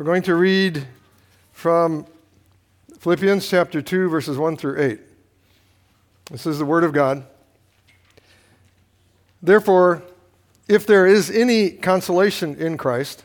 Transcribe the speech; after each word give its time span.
We're 0.00 0.06
going 0.06 0.22
to 0.22 0.34
read 0.34 0.86
from 1.52 2.06
Philippians 3.00 3.46
chapter 3.46 3.82
2, 3.82 4.08
verses 4.08 4.38
1 4.38 4.56
through 4.56 4.80
8. 4.80 4.98
This 6.30 6.46
is 6.46 6.58
the 6.58 6.64
Word 6.64 6.84
of 6.84 6.94
God. 6.94 7.26
Therefore, 9.42 10.02
if 10.68 10.86
there 10.86 11.06
is 11.06 11.30
any 11.30 11.68
consolation 11.68 12.56
in 12.56 12.78
Christ, 12.78 13.24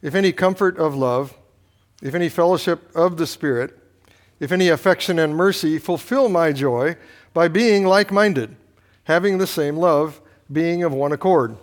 if 0.00 0.14
any 0.14 0.30
comfort 0.30 0.78
of 0.78 0.94
love, 0.94 1.34
if 2.00 2.14
any 2.14 2.28
fellowship 2.28 2.88
of 2.94 3.16
the 3.16 3.26
Spirit, 3.26 3.76
if 4.38 4.52
any 4.52 4.68
affection 4.68 5.18
and 5.18 5.34
mercy, 5.34 5.76
fulfill 5.76 6.28
my 6.28 6.52
joy 6.52 6.94
by 7.34 7.48
being 7.48 7.84
like 7.84 8.12
minded, 8.12 8.54
having 9.06 9.38
the 9.38 9.46
same 9.48 9.76
love, 9.76 10.20
being 10.52 10.84
of 10.84 10.92
one 10.92 11.10
accord, 11.10 11.56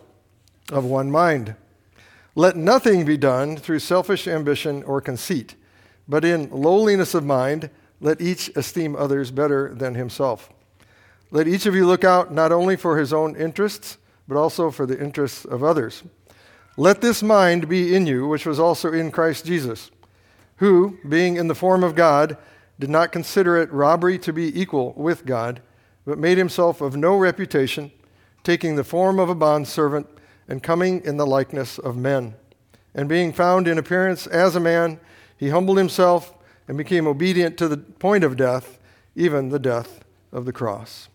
of 0.70 0.84
one 0.84 1.10
mind. 1.10 1.56
Let 2.36 2.56
nothing 2.56 3.06
be 3.06 3.18
done 3.18 3.58
through 3.58 3.80
selfish 3.80 4.28
ambition 4.28 4.82
or 4.84 5.02
conceit, 5.02 5.56
but 6.08 6.26
in 6.26 6.50
lowliness 6.50 7.14
of 7.14 7.24
mind, 7.24 7.70
let 8.02 8.22
each 8.22 8.50
esteem 8.56 8.96
others 8.96 9.30
better 9.30 9.74
than 9.74 9.96
himself. 9.96 10.50
Let 11.30 11.48
each 11.48 11.66
of 11.66 11.76
you 11.76 11.86
look 11.86 12.04
out 12.04 12.34
not 12.34 12.52
only 12.52 12.76
for 12.76 12.98
his 12.98 13.14
own 13.14 13.36
interests, 13.36 13.98
but 14.28 14.38
also 14.38 14.72
for 14.72 14.86
the 14.86 15.00
interests 15.00 15.46
of 15.46 15.64
others. 15.64 16.04
Let 16.76 17.02
this 17.02 17.22
mind 17.22 17.70
be 17.70 17.96
in 17.96 18.08
you, 18.08 18.28
which 18.28 18.48
was 18.48 18.60
also 18.60 18.92
in 18.92 19.12
Christ 19.12 19.46
Jesus, 19.46 19.92
who, 20.58 20.98
being 21.08 21.36
in 21.36 21.48
the 21.48 21.56
form 21.56 21.84
of 21.84 21.96
God, 21.96 22.36
did 22.80 22.90
not 22.90 23.12
consider 23.12 23.58
it 23.58 23.72
robbery 23.72 24.18
to 24.20 24.34
be 24.34 24.60
equal 24.60 24.94
with 24.98 25.26
God, 25.26 25.62
but 26.04 26.18
made 26.18 26.40
himself 26.40 26.82
of 26.82 26.96
no 26.96 27.16
reputation, 27.16 27.92
taking 28.44 28.76
the 28.76 28.84
form 28.84 29.20
of 29.20 29.30
a 29.30 29.36
bondservant 29.36 30.08
and 30.48 30.62
coming 30.62 31.04
in 31.04 31.18
the 31.18 31.26
likeness 31.26 31.78
of 31.78 31.96
men. 31.96 32.36
And 32.96 33.10
being 33.10 33.34
found 33.34 33.68
in 33.68 33.78
appearance 33.78 34.28
as 34.28 34.56
a 34.56 34.60
man, 34.60 35.00
he 35.38 35.50
humbled 35.50 35.78
himself 35.78 36.34
and 36.68 36.78
became 36.78 37.08
obedient 37.08 37.58
to 37.58 37.68
the 37.68 37.78
point 37.78 38.24
of 38.24 38.38
death, 38.38 38.80
even 39.16 39.50
the 39.50 39.60
death 39.60 40.04
of 40.32 40.46
the 40.46 40.54
cross. 40.54 41.10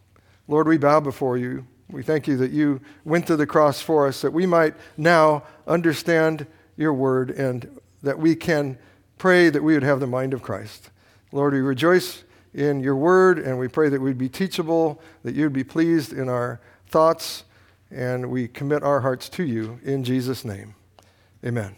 Lord, 0.47 0.67
we 0.67 0.79
bow 0.79 1.01
before 1.01 1.37
you. 1.37 1.67
We 1.91 2.03
thank 2.03 2.27
you 2.27 2.37
that 2.39 2.51
you 2.51 2.81
went 3.05 3.27
to 3.29 3.37
the 3.37 3.47
cross 3.47 3.81
for 3.81 4.07
us, 4.07 4.21
that 4.21 4.33
we 4.33 4.47
might 4.47 4.75
now 4.97 5.45
understand 5.67 6.47
your 6.77 6.93
word 6.93 7.31
and 7.31 7.81
that 8.03 8.19
we 8.19 8.35
can 8.35 8.79
pray 9.17 9.51
that 9.51 9.63
we 9.63 9.75
would 9.75 9.83
have 9.83 10.01
the 10.01 10.07
mind 10.07 10.33
of 10.33 10.43
Christ. 10.43 10.91
Lord, 11.33 11.53
we 11.53 11.61
rejoice 11.61 12.25
in 12.55 12.81
your 12.81 12.97
word 12.97 13.39
and 13.39 13.59
we 13.59 13.69
pray 13.69 13.89
that 13.89 14.01
we'd 14.01 14.19
be 14.19 14.29
teachable, 14.29 15.01
that 15.23 15.35
you'd 15.35 15.53
be 15.53 15.65
pleased 15.65 16.13
in 16.13 16.29
our 16.29 16.61
thoughts 16.87 17.45
and 17.91 18.31
we 18.31 18.49
commit 18.49 18.83
our 18.83 19.01
hearts 19.01 19.29
to 19.31 19.45
you 19.45 19.81
in 19.83 20.05
Jesus' 20.05 20.45
name. 20.45 20.75
Amen. 21.45 21.75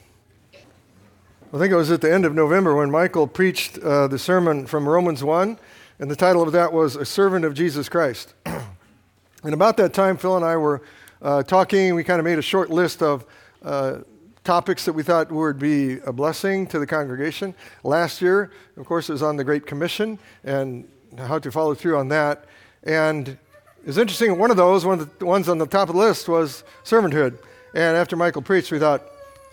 I 1.52 1.58
think 1.58 1.72
it 1.72 1.77
was 1.77 1.91
at 1.91 2.00
the 2.00 2.12
end 2.12 2.25
of 2.25 2.34
November 2.34 2.77
when 2.77 2.91
Michael 2.91 3.27
preached 3.27 3.78
uh, 3.78 4.06
the 4.06 4.19
sermon 4.19 4.67
from 4.67 4.89
Romans 4.89 5.25
1, 5.25 5.58
and 5.98 6.11
the 6.11 6.17
title 6.17 6.42
of 6.42 6.52
that 6.52 6.72
was 6.72 6.97
A 6.97 7.05
Servant 7.05 7.44
of 7.44 7.55
Jesus 7.55 7.89
Christ. 7.89 8.34
and 8.47 9.55
about 9.55 9.77
that 9.78 9.92
time, 9.92 10.17
Phil 10.17 10.36
and 10.36 10.44
I 10.44 10.56
were 10.56 10.83
uh, 11.22 11.42
talking. 11.42 11.94
We 11.94 12.05
kind 12.05 12.20
of 12.20 12.24
made 12.24 12.39
a 12.39 12.42
short 12.42 12.70
list 12.70 13.02
of 13.02 13.24
uh, 13.62 13.98
topics 14.45 14.84
that 14.84 14.92
we 14.92 15.02
thought 15.02 15.30
would 15.30 15.58
be 15.58 15.98
a 16.00 16.12
blessing 16.12 16.67
to 16.69 16.78
the 16.78 16.86
congregation. 16.86 17.55
Last 17.84 18.22
year, 18.22 18.50
of 18.77 18.86
course, 18.86 19.08
it 19.08 19.12
was 19.12 19.22
on 19.22 19.36
the 19.36 19.45
Great 19.45 19.67
Commission 19.67 20.19
and 20.45 20.89
how 21.19 21.39
to 21.39 21.50
follow 21.50 21.74
through 21.74 21.98
on 21.98 22.08
that. 22.08 22.47
And 22.84 23.36
it's 23.84 23.97
interesting, 23.97 24.39
one 24.39 24.50
of 24.50 24.56
those, 24.56 24.84
one 24.84 25.00
of 25.00 25.19
the 25.19 25.25
ones 25.25 25.48
on 25.48 25.59
the 25.59 25.67
top 25.67 25.89
of 25.89 25.95
the 25.95 26.00
list 26.00 26.28
was 26.28 26.64
servanthood. 26.84 27.39
And 27.75 27.97
after 27.97 28.14
Michael 28.14 28.42
preached, 28.42 28.70
we 28.70 28.78
thought, 28.78 29.03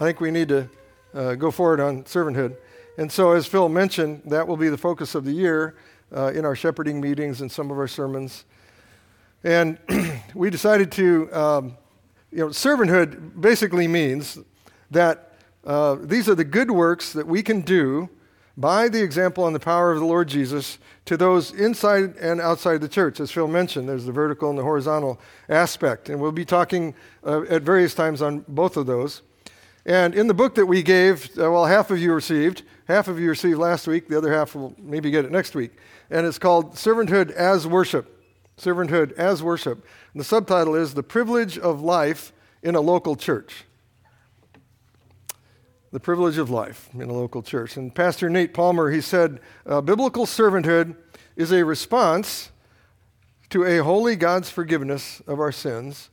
I 0.01 0.03
think 0.03 0.19
we 0.19 0.31
need 0.31 0.49
to 0.49 0.69
uh, 1.13 1.35
go 1.35 1.49
forward 1.49 1.79
on 1.79 2.03
servanthood. 2.03 2.57
And 2.97 3.11
so, 3.11 3.31
as 3.31 3.45
Phil 3.47 3.69
mentioned, 3.69 4.23
that 4.25 4.47
will 4.47 4.57
be 4.57 4.69
the 4.69 4.77
focus 4.77 5.15
of 5.15 5.23
the 5.23 5.31
year 5.31 5.75
uh, 6.13 6.31
in 6.33 6.43
our 6.43 6.55
shepherding 6.55 6.99
meetings 6.99 7.41
and 7.41 7.51
some 7.51 7.71
of 7.71 7.77
our 7.77 7.87
sermons. 7.87 8.43
And 9.43 9.77
we 10.33 10.49
decided 10.49 10.91
to, 10.93 11.33
um, 11.33 11.77
you 12.31 12.39
know, 12.39 12.47
servanthood 12.47 13.39
basically 13.39 13.87
means 13.87 14.39
that 14.91 15.37
uh, 15.63 15.95
these 16.01 16.27
are 16.27 16.35
the 16.35 16.43
good 16.43 16.71
works 16.71 17.13
that 17.13 17.27
we 17.27 17.43
can 17.43 17.61
do 17.61 18.09
by 18.57 18.89
the 18.89 19.01
example 19.01 19.45
and 19.45 19.55
the 19.55 19.59
power 19.59 19.91
of 19.91 19.99
the 19.99 20.05
Lord 20.05 20.27
Jesus 20.27 20.79
to 21.05 21.15
those 21.15 21.51
inside 21.51 22.15
and 22.17 22.41
outside 22.41 22.81
the 22.81 22.89
church. 22.89 23.19
As 23.19 23.31
Phil 23.31 23.47
mentioned, 23.47 23.87
there's 23.87 24.05
the 24.05 24.11
vertical 24.11 24.49
and 24.49 24.57
the 24.57 24.63
horizontal 24.63 25.21
aspect. 25.47 26.09
And 26.09 26.19
we'll 26.19 26.31
be 26.31 26.43
talking 26.43 26.95
uh, 27.23 27.43
at 27.43 27.61
various 27.61 27.93
times 27.93 28.21
on 28.21 28.43
both 28.47 28.75
of 28.75 28.87
those. 28.87 29.21
And 29.85 30.15
in 30.15 30.27
the 30.27 30.33
book 30.33 30.55
that 30.55 30.65
we 30.65 30.81
gave, 30.81 31.29
uh, 31.37 31.49
well, 31.51 31.65
half 31.65 31.91
of 31.91 31.99
you 31.99 32.13
received, 32.13 32.63
half 32.87 33.07
of 33.07 33.19
you 33.19 33.29
received 33.29 33.59
last 33.59 33.87
week, 33.87 34.09
the 34.09 34.17
other 34.17 34.33
half 34.33 34.55
will 34.55 34.75
maybe 34.79 35.11
get 35.11 35.23
it 35.23 35.31
next 35.31 35.53
week. 35.55 35.71
And 36.09 36.25
it's 36.25 36.39
called 36.39 36.73
Servanthood 36.73 37.31
as 37.31 37.67
Worship. 37.67 38.13
Servanthood 38.57 39.13
as 39.13 39.43
Worship. 39.43 39.85
And 40.13 40.19
the 40.19 40.25
subtitle 40.25 40.75
is 40.75 40.95
The 40.95 41.03
Privilege 41.03 41.59
of 41.59 41.81
Life 41.81 42.33
in 42.63 42.75
a 42.75 42.81
Local 42.81 43.15
Church 43.15 43.66
the 45.97 46.01
privilege 46.01 46.37
of 46.37 46.51
life 46.51 46.91
in 46.93 47.09
a 47.09 47.11
local 47.11 47.41
church. 47.41 47.75
And 47.75 47.95
Pastor 47.95 48.29
Nate 48.29 48.53
Palmer, 48.53 48.91
he 48.91 49.01
said, 49.01 49.39
uh, 49.65 49.81
biblical 49.81 50.27
servanthood 50.27 50.95
is 51.35 51.51
a 51.51 51.65
response 51.65 52.51
to 53.49 53.63
a 53.63 53.83
holy 53.83 54.15
God's 54.15 54.47
forgiveness 54.47 55.23
of 55.25 55.39
our 55.39 55.51
sins. 55.51 56.11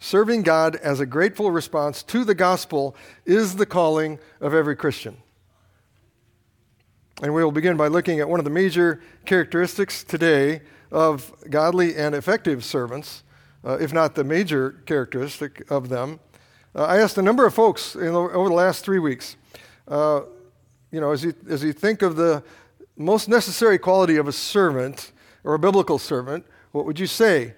Serving 0.00 0.42
God 0.42 0.74
as 0.74 0.98
a 0.98 1.06
grateful 1.06 1.52
response 1.52 2.02
to 2.02 2.24
the 2.24 2.34
gospel 2.34 2.96
is 3.24 3.54
the 3.54 3.66
calling 3.66 4.18
of 4.40 4.52
every 4.52 4.74
Christian. 4.74 5.18
And 7.22 7.32
we 7.32 7.44
will 7.44 7.52
begin 7.52 7.76
by 7.76 7.86
looking 7.86 8.18
at 8.18 8.28
one 8.28 8.40
of 8.40 8.44
the 8.44 8.50
major 8.50 9.00
characteristics 9.26 10.02
today 10.02 10.62
of 10.90 11.32
godly 11.48 11.94
and 11.94 12.16
effective 12.16 12.64
servants, 12.64 13.22
uh, 13.64 13.78
if 13.80 13.92
not 13.92 14.16
the 14.16 14.24
major 14.24 14.82
characteristic 14.86 15.70
of 15.70 15.88
them. 15.88 16.18
Uh, 16.76 16.82
I 16.82 16.98
asked 16.98 17.16
a 17.18 17.22
number 17.22 17.46
of 17.46 17.54
folks 17.54 17.94
over 17.94 18.48
the 18.48 18.54
last 18.54 18.84
three 18.84 18.98
weeks, 18.98 19.36
uh, 19.86 20.22
you 20.90 21.00
know, 21.00 21.12
as 21.12 21.22
you, 21.22 21.32
as 21.48 21.62
you 21.62 21.72
think 21.72 22.02
of 22.02 22.16
the 22.16 22.42
most 22.96 23.28
necessary 23.28 23.78
quality 23.78 24.16
of 24.16 24.26
a 24.26 24.32
servant 24.32 25.12
or 25.44 25.54
a 25.54 25.58
biblical 25.58 25.98
servant, 25.98 26.44
what 26.72 26.84
would 26.84 26.98
you 26.98 27.06
say? 27.06 27.54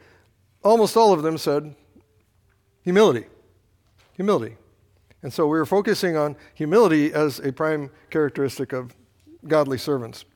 Almost 0.62 0.98
all 0.98 1.14
of 1.14 1.22
them 1.22 1.38
said 1.38 1.74
humility. 2.82 3.24
Humility. 4.16 4.56
And 5.22 5.32
so 5.32 5.46
we 5.46 5.58
were 5.58 5.66
focusing 5.66 6.16
on 6.16 6.36
humility 6.54 7.14
as 7.14 7.38
a 7.40 7.52
prime 7.52 7.90
characteristic 8.10 8.74
of 8.74 8.94
godly 9.48 9.78
servants. 9.78 10.26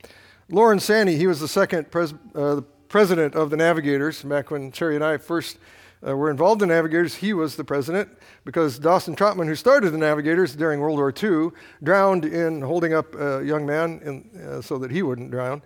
Lorne 0.49 0.81
Sanny, 0.81 1.17
he 1.17 1.27
was 1.27 1.39
the 1.39 1.49
second 1.49 1.91
pres- 1.91 2.15
uh, 2.35 2.63
president 2.89 3.35
of 3.35 3.51
the 3.51 3.57
Navigators 3.59 4.23
back 4.23 4.51
when 4.51 4.73
Cherry 4.73 4.95
and 4.95 5.05
I 5.05 5.19
first 5.19 5.59
uh, 6.07 6.17
were 6.17 6.31
involved 6.31 6.63
in 6.63 6.69
Navigators. 6.69 7.15
He 7.15 7.33
was 7.33 7.57
the 7.57 7.65
president 7.65 8.09
because 8.45 8.79
Dawson 8.79 9.15
Trotman, 9.15 9.47
who 9.47 9.55
started 9.55 9.91
the 9.91 9.99
Navigators 9.99 10.55
during 10.55 10.81
World 10.81 10.99
War 10.99 11.13
II, 11.13 11.51
drowned 11.83 12.25
in 12.25 12.63
holding 12.63 12.95
up 12.95 13.15
a 13.15 13.45
young 13.45 13.67
man 13.67 14.01
in, 14.05 14.41
uh, 14.41 14.61
so 14.63 14.79
that 14.79 14.91
he 14.91 15.03
wouldn't 15.03 15.31
drown. 15.31 15.63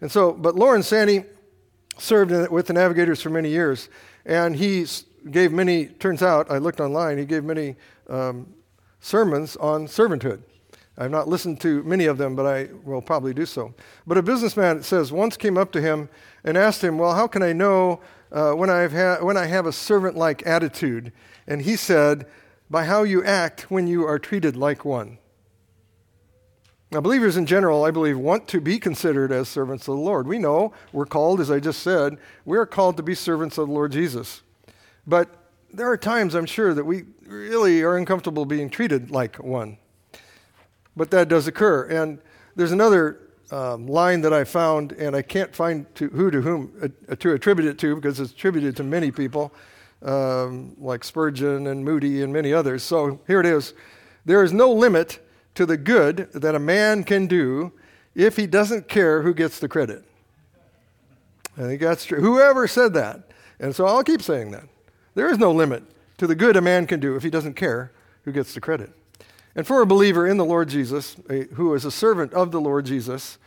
And 0.00 0.10
so, 0.10 0.32
but 0.32 0.54
Lorne 0.54 0.82
Sanny 0.82 1.24
served 1.96 2.32
in, 2.32 2.50
with 2.50 2.66
the 2.66 2.72
Navigators 2.72 3.22
for 3.22 3.30
many 3.30 3.48
years, 3.48 3.88
and 4.24 4.54
he 4.54 4.86
gave 5.30 5.52
many. 5.52 5.86
Turns 5.86 6.22
out, 6.22 6.50
I 6.50 6.58
looked 6.58 6.80
online. 6.80 7.18
He 7.18 7.24
gave 7.24 7.44
many 7.44 7.76
um, 8.08 8.46
sermons 9.00 9.56
on 9.56 9.86
servanthood. 9.86 10.42
I've 11.00 11.12
not 11.12 11.28
listened 11.28 11.60
to 11.60 11.82
many 11.84 12.06
of 12.06 12.18
them, 12.18 12.34
but 12.34 12.44
I 12.44 12.70
will 12.84 13.00
probably 13.00 13.32
do 13.32 13.46
so. 13.46 13.72
But 14.04 14.18
a 14.18 14.22
businessman, 14.22 14.78
it 14.78 14.84
says, 14.84 15.12
once 15.12 15.36
came 15.36 15.56
up 15.56 15.70
to 15.72 15.80
him 15.80 16.08
and 16.42 16.58
asked 16.58 16.82
him, 16.82 16.98
Well, 16.98 17.14
how 17.14 17.28
can 17.28 17.42
I 17.42 17.52
know 17.52 18.00
uh, 18.30 18.52
when, 18.52 18.70
I've 18.70 18.92
ha- 18.92 19.18
when 19.20 19.36
I 19.36 19.46
have 19.46 19.66
a 19.66 19.72
servant 19.72 20.16
like 20.16 20.46
attitude? 20.46 21.12
And 21.46 21.62
he 21.62 21.76
said, 21.76 22.26
By 22.70 22.84
how 22.84 23.02
you 23.02 23.24
act 23.24 23.70
when 23.70 23.86
you 23.86 24.06
are 24.06 24.18
treated 24.18 24.56
like 24.56 24.84
one. 24.84 25.18
Now, 26.90 27.00
believers 27.02 27.36
in 27.36 27.44
general, 27.44 27.84
I 27.84 27.90
believe, 27.90 28.18
want 28.18 28.48
to 28.48 28.60
be 28.62 28.78
considered 28.78 29.30
as 29.30 29.48
servants 29.48 29.86
of 29.88 29.96
the 29.96 30.00
Lord. 30.00 30.26
We 30.26 30.38
know 30.38 30.72
we're 30.92 31.04
called, 31.04 31.38
as 31.38 31.50
I 31.50 31.60
just 31.60 31.82
said, 31.82 32.16
we 32.46 32.56
are 32.56 32.64
called 32.64 32.96
to 32.96 33.02
be 33.02 33.14
servants 33.14 33.58
of 33.58 33.68
the 33.68 33.74
Lord 33.74 33.92
Jesus. 33.92 34.40
But 35.06 35.28
there 35.72 35.90
are 35.90 35.98
times, 35.98 36.34
I'm 36.34 36.46
sure, 36.46 36.72
that 36.72 36.84
we 36.84 37.04
really 37.26 37.82
are 37.82 37.98
uncomfortable 37.98 38.46
being 38.46 38.70
treated 38.70 39.10
like 39.10 39.36
one. 39.36 39.76
But 40.96 41.10
that 41.10 41.28
does 41.28 41.46
occur. 41.46 41.84
And 41.84 42.20
there's 42.56 42.72
another 42.72 43.20
um, 43.50 43.86
line 43.86 44.20
that 44.22 44.32
I 44.32 44.44
found, 44.44 44.92
and 44.92 45.16
I 45.16 45.22
can't 45.22 45.54
find 45.54 45.92
to, 45.96 46.08
who 46.08 46.30
to 46.30 46.40
whom 46.40 46.72
uh, 46.82 47.14
to 47.16 47.32
attribute 47.32 47.68
it 47.68 47.78
to 47.78 47.94
because 47.94 48.20
it's 48.20 48.32
attributed 48.32 48.76
to 48.76 48.84
many 48.84 49.10
people, 49.10 49.52
um, 50.02 50.74
like 50.78 51.04
Spurgeon 51.04 51.66
and 51.66 51.84
Moody 51.84 52.22
and 52.22 52.32
many 52.32 52.52
others. 52.52 52.82
So 52.82 53.20
here 53.26 53.40
it 53.40 53.46
is 53.46 53.74
There 54.24 54.42
is 54.42 54.52
no 54.52 54.70
limit 54.70 55.20
to 55.54 55.66
the 55.66 55.76
good 55.76 56.30
that 56.32 56.54
a 56.54 56.58
man 56.58 57.04
can 57.04 57.26
do 57.26 57.72
if 58.14 58.36
he 58.36 58.46
doesn't 58.46 58.88
care 58.88 59.22
who 59.22 59.32
gets 59.32 59.58
the 59.58 59.68
credit. 59.68 60.04
I 61.56 61.62
think 61.62 61.80
that's 61.80 62.04
true. 62.04 62.20
Whoever 62.20 62.68
said 62.68 62.94
that. 62.94 63.30
And 63.58 63.74
so 63.74 63.86
I'll 63.86 64.04
keep 64.04 64.22
saying 64.22 64.52
that. 64.52 64.64
There 65.14 65.28
is 65.30 65.38
no 65.38 65.50
limit 65.50 65.82
to 66.18 66.26
the 66.26 66.34
good 66.34 66.56
a 66.56 66.60
man 66.60 66.86
can 66.86 67.00
do 67.00 67.16
if 67.16 67.22
he 67.22 67.30
doesn't 67.30 67.54
care 67.54 67.92
who 68.24 68.32
gets 68.32 68.54
the 68.54 68.60
credit. 68.60 68.92
And 69.54 69.66
for 69.66 69.80
a 69.80 69.86
believer 69.86 70.26
in 70.26 70.36
the 70.36 70.44
Lord 70.44 70.68
Jesus, 70.68 71.16
a, 71.28 71.44
who 71.54 71.74
is 71.74 71.84
a 71.84 71.90
servant 71.90 72.32
of 72.32 72.52
the 72.52 72.60
Lord 72.60 72.86
Jesus, 72.86 73.38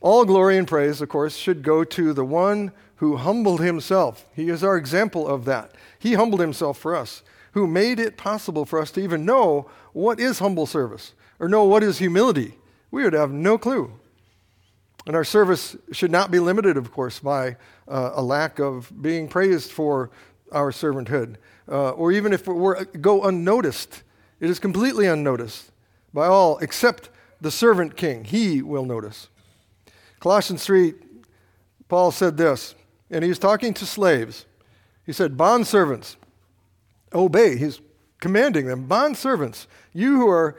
all 0.00 0.24
glory 0.24 0.56
and 0.56 0.66
praise, 0.66 1.00
of 1.00 1.08
course, 1.08 1.36
should 1.36 1.62
go 1.62 1.84
to 1.84 2.12
the 2.12 2.24
one 2.24 2.72
who 2.96 3.16
humbled 3.16 3.60
himself. 3.60 4.24
He 4.34 4.48
is 4.48 4.64
our 4.64 4.76
example 4.76 5.26
of 5.26 5.44
that. 5.44 5.72
He 5.98 6.14
humbled 6.14 6.40
himself 6.40 6.78
for 6.78 6.94
us, 6.94 7.22
who 7.52 7.66
made 7.66 7.98
it 7.98 8.16
possible 8.16 8.64
for 8.64 8.80
us 8.80 8.90
to 8.92 9.00
even 9.00 9.24
know 9.24 9.70
what 9.92 10.20
is 10.20 10.38
humble 10.38 10.66
service 10.66 11.14
or 11.38 11.48
know 11.48 11.64
what 11.64 11.82
is 11.82 11.98
humility. 11.98 12.54
We 12.90 13.04
would 13.04 13.12
have 13.12 13.30
no 13.30 13.58
clue. 13.58 13.92
And 15.06 15.16
our 15.16 15.24
service 15.24 15.76
should 15.92 16.10
not 16.10 16.30
be 16.30 16.38
limited, 16.38 16.76
of 16.76 16.92
course, 16.92 17.18
by 17.18 17.56
uh, 17.86 18.12
a 18.14 18.22
lack 18.22 18.58
of 18.58 18.92
being 19.00 19.28
praised 19.28 19.72
for 19.72 20.10
our 20.52 20.70
servanthood, 20.70 21.36
uh, 21.68 21.90
or 21.90 22.12
even 22.12 22.32
if 22.32 22.46
we 22.46 22.74
go 23.00 23.24
unnoticed. 23.24 24.02
It 24.40 24.50
is 24.50 24.58
completely 24.58 25.06
unnoticed 25.06 25.70
by 26.14 26.26
all 26.26 26.58
except 26.58 27.10
the 27.40 27.50
servant 27.50 27.96
king. 27.96 28.24
He 28.24 28.62
will 28.62 28.84
notice. 28.84 29.28
Colossians 30.20 30.64
3, 30.64 30.94
Paul 31.88 32.10
said 32.10 32.36
this, 32.36 32.74
and 33.10 33.22
he 33.22 33.28
was 33.28 33.38
talking 33.38 33.74
to 33.74 33.86
slaves. 33.86 34.46
He 35.06 35.12
said, 35.12 35.36
Bond 35.36 35.66
servants, 35.66 36.16
obey. 37.14 37.56
He's 37.56 37.80
commanding 38.20 38.66
them, 38.66 38.86
bond 38.86 39.16
servants, 39.16 39.66
you 39.92 40.16
who 40.16 40.28
are 40.28 40.58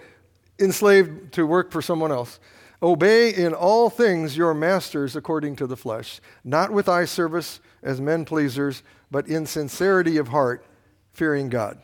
enslaved 0.60 1.34
to 1.34 1.46
work 1.46 1.72
for 1.72 1.82
someone 1.82 2.12
else, 2.12 2.40
obey 2.82 3.34
in 3.34 3.54
all 3.54 3.90
things 3.90 4.38
your 4.38 4.54
masters 4.54 5.16
according 5.16 5.56
to 5.58 5.68
the 5.68 5.78
flesh, 5.78 6.22
not 6.44 6.72
with 6.72 6.88
eye 6.88 7.06
service 7.06 7.60
as 7.84 8.00
men 8.00 8.26
pleasers, 8.26 8.84
but 9.12 9.28
in 9.28 9.46
sincerity 9.46 10.18
of 10.18 10.30
heart, 10.30 10.66
fearing 11.12 11.50
God. 11.50 11.80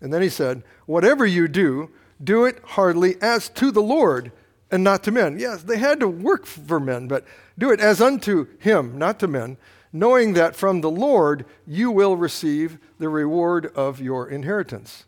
And 0.00 0.12
then 0.12 0.22
he 0.22 0.28
said, 0.28 0.62
Whatever 0.86 1.26
you 1.26 1.48
do, 1.48 1.90
do 2.22 2.44
it 2.44 2.60
heartily 2.64 3.16
as 3.20 3.48
to 3.50 3.70
the 3.70 3.82
Lord 3.82 4.32
and 4.70 4.82
not 4.82 5.02
to 5.04 5.10
men. 5.10 5.38
Yes, 5.38 5.62
they 5.62 5.78
had 5.78 6.00
to 6.00 6.08
work 6.08 6.46
for 6.46 6.80
men, 6.80 7.08
but 7.08 7.24
do 7.58 7.70
it 7.70 7.80
as 7.80 8.00
unto 8.00 8.46
him, 8.58 8.98
not 8.98 9.18
to 9.20 9.28
men, 9.28 9.56
knowing 9.92 10.32
that 10.34 10.56
from 10.56 10.80
the 10.80 10.90
Lord 10.90 11.46
you 11.66 11.90
will 11.90 12.16
receive 12.16 12.78
the 12.98 13.08
reward 13.08 13.66
of 13.74 14.00
your 14.00 14.28
inheritance. 14.28 15.04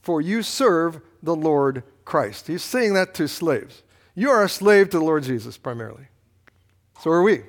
For 0.00 0.20
you 0.20 0.42
serve 0.42 1.00
the 1.22 1.34
Lord 1.34 1.82
Christ. 2.04 2.46
He's 2.46 2.62
saying 2.62 2.94
that 2.94 3.14
to 3.14 3.26
slaves. 3.26 3.82
You 4.14 4.30
are 4.30 4.44
a 4.44 4.48
slave 4.48 4.90
to 4.90 4.98
the 4.98 5.04
Lord 5.04 5.24
Jesus 5.24 5.56
primarily. 5.56 6.06
So 7.00 7.10
are 7.10 7.22
we. 7.22 7.42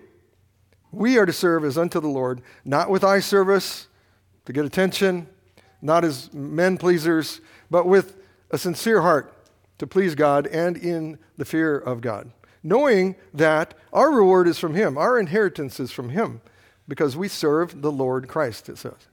We 0.92 1.18
are 1.18 1.26
to 1.26 1.34
serve 1.34 1.66
as 1.66 1.78
unto 1.78 2.00
the 2.00 2.08
Lord, 2.08 2.42
not 2.64 2.90
with 2.90 3.04
eye 3.04 3.20
service 3.20 3.88
to 4.46 4.54
get 4.54 4.66
attention, 4.66 5.28
not 5.82 6.04
as 6.04 6.34
men 6.34 6.78
pleasers, 6.78 7.42
but 7.70 7.86
with 7.86 8.18
a 8.52 8.58
sincere 8.58 9.02
heart 9.02 9.34
to 9.78 9.88
please 9.88 10.16
God 10.16 10.48
and 10.48 10.78
in 10.78 11.18
the 11.38 11.46
fear 11.46 11.78
of 11.78 12.02
God, 12.02 12.32
knowing 12.64 13.16
that 13.34 13.74
our 13.92 14.12
reward 14.12 14.48
is 14.48 14.60
from 14.60 14.74
Him, 14.74 14.98
our 14.98 15.20
inheritance 15.20 15.80
is 15.80 15.92
from 15.92 16.10
Him, 16.10 16.42
because 16.88 17.18
we 17.18 17.28
serve 17.28 17.82
the 17.82 17.92
Lord 17.92 18.28
Christ, 18.28 18.70
it 18.70 18.78
says. 18.78 19.08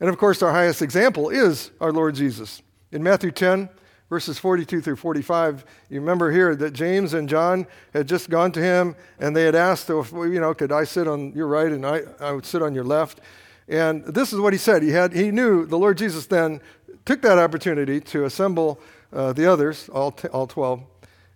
And 0.00 0.08
of 0.08 0.18
course, 0.18 0.42
our 0.42 0.52
highest 0.52 0.82
example 0.82 1.30
is 1.30 1.70
our 1.80 1.92
Lord 1.92 2.14
Jesus. 2.14 2.62
In 2.92 3.02
Matthew 3.02 3.30
10, 3.30 3.68
verses 4.08 4.38
42 4.38 4.80
through 4.80 4.96
45, 4.96 5.64
you 5.88 6.00
remember 6.00 6.30
here 6.30 6.54
that 6.54 6.72
James 6.72 7.14
and 7.14 7.28
John 7.28 7.66
had 7.92 8.06
just 8.06 8.30
gone 8.30 8.52
to 8.52 8.60
him 8.60 8.94
and 9.18 9.34
they 9.34 9.44
had 9.44 9.54
asked, 9.54 9.90
oh, 9.90 10.00
if, 10.00 10.12
you 10.12 10.40
know, 10.40 10.54
could 10.54 10.70
I 10.70 10.84
sit 10.84 11.08
on 11.08 11.32
your 11.32 11.48
right 11.48 11.72
and 11.72 11.84
I, 11.84 12.02
I 12.20 12.32
would 12.32 12.46
sit 12.46 12.62
on 12.62 12.74
your 12.74 12.84
left? 12.84 13.20
And 13.68 14.04
this 14.04 14.32
is 14.32 14.38
what 14.38 14.52
he 14.52 14.58
said. 14.58 14.82
He, 14.82 14.90
had, 14.90 15.12
he 15.12 15.30
knew 15.30 15.66
the 15.66 15.78
Lord 15.78 15.98
Jesus 15.98 16.26
then 16.26 16.60
took 17.04 17.22
that 17.22 17.38
opportunity 17.38 18.00
to 18.00 18.24
assemble 18.24 18.80
uh, 19.12 19.32
the 19.32 19.50
others, 19.50 19.88
all, 19.88 20.12
t- 20.12 20.28
all 20.28 20.46
12, 20.46 20.82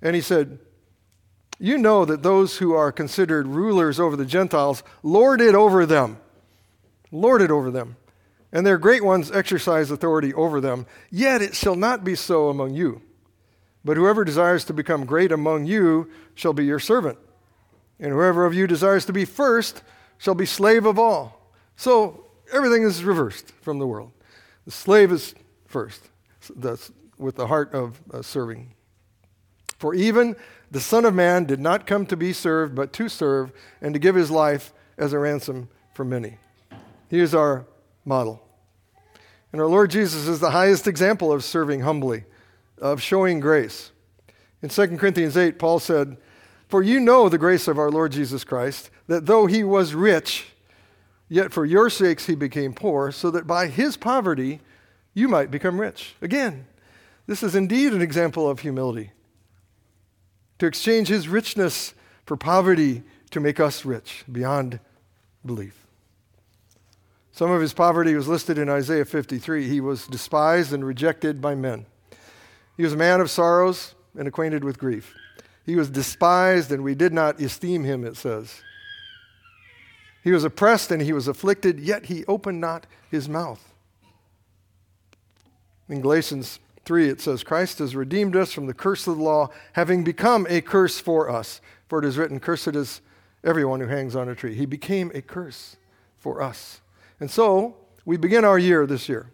and 0.03 0.15
he 0.15 0.21
said, 0.21 0.59
You 1.59 1.79
know 1.79 2.05
that 2.05 2.23
those 2.23 2.59
who 2.59 2.75
are 2.75 2.93
considered 2.93 3.47
rulers 3.47 4.01
over 4.01 4.17
the 4.17 4.27
Gentiles 4.27 4.83
lord 5.03 5.41
it 5.41 5.55
over 5.55 5.87
them. 5.87 6.19
Lord 7.13 7.43
it 7.43 7.51
over 7.51 7.71
them 7.71 7.97
and 8.53 8.67
their 8.67 8.79
great 8.79 9.05
ones 9.05 9.31
exercise 9.31 9.91
authority 9.91 10.35
over 10.35 10.61
them. 10.61 10.87
Yet 11.11 11.43
it 11.43 11.55
shall 11.55 11.77
not 11.77 12.05
be 12.05 12.15
so 12.15 12.49
among 12.49 12.75
you. 12.75 13.03
But 13.85 13.97
whoever 13.97 14.25
desires 14.25 14.65
to 14.65 14.75
become 14.75 15.07
great 15.07 15.33
among 15.33 15.67
you 15.67 16.11
shall 16.35 16.53
be 16.53 16.65
your 16.65 16.81
servant. 16.81 17.19
And 17.99 18.13
whoever 18.13 18.45
of 18.45 18.55
you 18.55 18.67
desires 18.67 19.07
to 19.07 19.13
be 19.13 19.25
first 19.25 19.83
shall 20.19 20.35
be 20.35 20.47
slave 20.47 20.85
of 20.85 20.99
all. 20.99 21.40
So 21.81 22.27
everything 22.53 22.83
is 22.83 23.03
reversed 23.05 23.53
from 23.63 23.79
the 23.79 23.87
world. 23.87 24.13
The 24.67 24.71
slave 24.71 25.11
is 25.11 25.35
first, 25.65 26.11
with 27.17 27.37
the 27.37 27.47
heart 27.47 27.73
of 27.73 27.99
uh, 28.13 28.21
serving. 28.21 28.75
For 29.79 29.95
even 29.95 30.37
the 30.71 30.83
Son 30.83 31.07
of 31.07 31.15
Man 31.15 31.47
did 31.47 31.59
not 31.59 31.87
come 31.87 32.05
to 32.05 32.19
be 32.19 32.35
served, 32.35 32.75
but 32.75 32.93
to 32.93 33.09
serve 33.09 33.51
and 33.81 33.95
to 33.95 33.99
give 33.99 34.15
his 34.15 34.31
life 34.31 34.75
as 34.99 35.15
a 35.15 35.19
ransom 35.19 35.71
for 35.95 36.05
many. 36.05 36.37
He 37.09 37.19
is 37.19 37.35
our 37.35 37.65
model. 38.05 38.47
And 39.51 39.59
our 39.59 39.67
Lord 39.67 39.91
Jesus 39.91 40.29
is 40.29 40.39
the 40.39 40.51
highest 40.51 40.87
example 40.87 41.33
of 41.33 41.43
serving 41.43 41.81
humbly, 41.81 42.25
of 42.77 43.01
showing 43.01 43.41
grace. 43.41 43.91
In 44.61 44.69
2 44.69 44.99
Corinthians 44.99 45.35
8, 45.35 45.59
Paul 45.59 45.79
said, 45.79 46.19
For 46.69 46.83
you 46.83 47.01
know 47.01 47.31
the 47.31 47.39
grace 47.39 47.67
of 47.67 47.79
our 47.79 47.91
Lord 47.91 48.13
Jesus 48.13 48.45
Christ, 48.45 48.91
that 49.07 49.25
though 49.25 49.47
he 49.47 49.65
was 49.65 49.95
rich, 49.95 50.50
yet 51.31 51.53
for 51.53 51.65
your 51.65 51.89
sakes 51.89 52.27
he 52.27 52.35
became 52.35 52.75
poor, 52.75 53.11
so 53.11 53.31
that 53.31 53.47
by 53.47 53.69
his 53.69 53.97
poverty 53.97 54.61
you 55.15 55.29
might 55.29 55.51
become 55.51 55.81
rich. 55.81 56.15
Again, 56.21 56.67
this 57.27 57.43
is 57.43 57.55
indeed 57.55 57.95
an 57.95 58.03
example 58.03 58.51
of 58.51 58.61
humility. 58.61 59.13
To 60.59 60.67
exchange 60.67 61.09
his 61.09 61.29
richness 61.29 61.95
for 62.27 62.37
poverty 62.37 63.03
to 63.31 63.41
make 63.41 63.61
us 63.61 63.85
rich 63.85 64.25
beyond 64.31 64.81
belief. 65.47 65.87
Some 67.33 67.51
of 67.51 67.63
his 67.63 67.73
poverty 67.73 68.15
was 68.15 68.29
listed 68.29 68.59
in 68.59 68.69
Isaiah 68.69 69.05
53. 69.05 69.67
He 69.69 69.81
was 69.81 70.07
despised 70.07 70.73
and 70.73 70.85
rejected 70.85 71.41
by 71.41 71.55
men. 71.55 71.87
He 72.77 72.83
was 72.83 72.93
a 72.93 72.99
man 72.99 73.21
of 73.21 73.31
sorrows 73.31 73.95
and 74.19 74.27
acquainted 74.27 74.65
with 74.65 74.79
grief. 74.79 75.15
He 75.65 75.77
was 75.77 75.89
despised, 75.89 76.73
and 76.73 76.83
we 76.83 76.95
did 76.95 77.13
not 77.13 77.41
esteem 77.41 77.85
him, 77.85 78.05
it 78.05 78.17
says. 78.17 78.63
He 80.23 80.33
was 80.33 80.45
oppressed 80.45 80.91
and 80.91 81.03
he 81.03 81.13
was 81.13 81.29
afflicted, 81.29 81.81
yet 81.81 82.07
he 82.07 82.25
opened 82.27 82.61
not 82.61 82.87
his 83.11 83.29
mouth. 83.29 83.73
In 85.89 86.01
Galatians 86.01 86.61
3, 86.85 87.09
it 87.09 87.21
says, 87.21 87.43
Christ 87.43 87.79
has 87.79 87.97
redeemed 87.97 88.37
us 88.37 88.53
from 88.53 88.67
the 88.67 88.75
curse 88.75 89.07
of 89.07 89.17
the 89.17 89.23
law, 89.23 89.49
having 89.73 90.05
become 90.05 90.47
a 90.49 90.61
curse 90.61 91.01
for 91.01 91.31
us. 91.31 91.61
For 91.89 91.99
it 91.99 92.05
is 92.05 92.19
written, 92.19 92.39
Cursed 92.39 92.77
is 92.77 93.01
everyone 93.43 93.81
who 93.81 93.87
hangs 93.87 94.15
on 94.15 94.29
a 94.29 94.35
tree. 94.35 94.55
He 94.55 94.67
became 94.67 95.11
a 95.15 95.23
curse 95.23 95.77
for 96.19 96.43
us. 96.43 96.81
And 97.19 97.31
so 97.31 97.77
we 98.05 98.17
begin 98.17 98.45
our 98.45 98.59
year 98.59 98.87
this 98.87 99.09
year. 99.09 99.31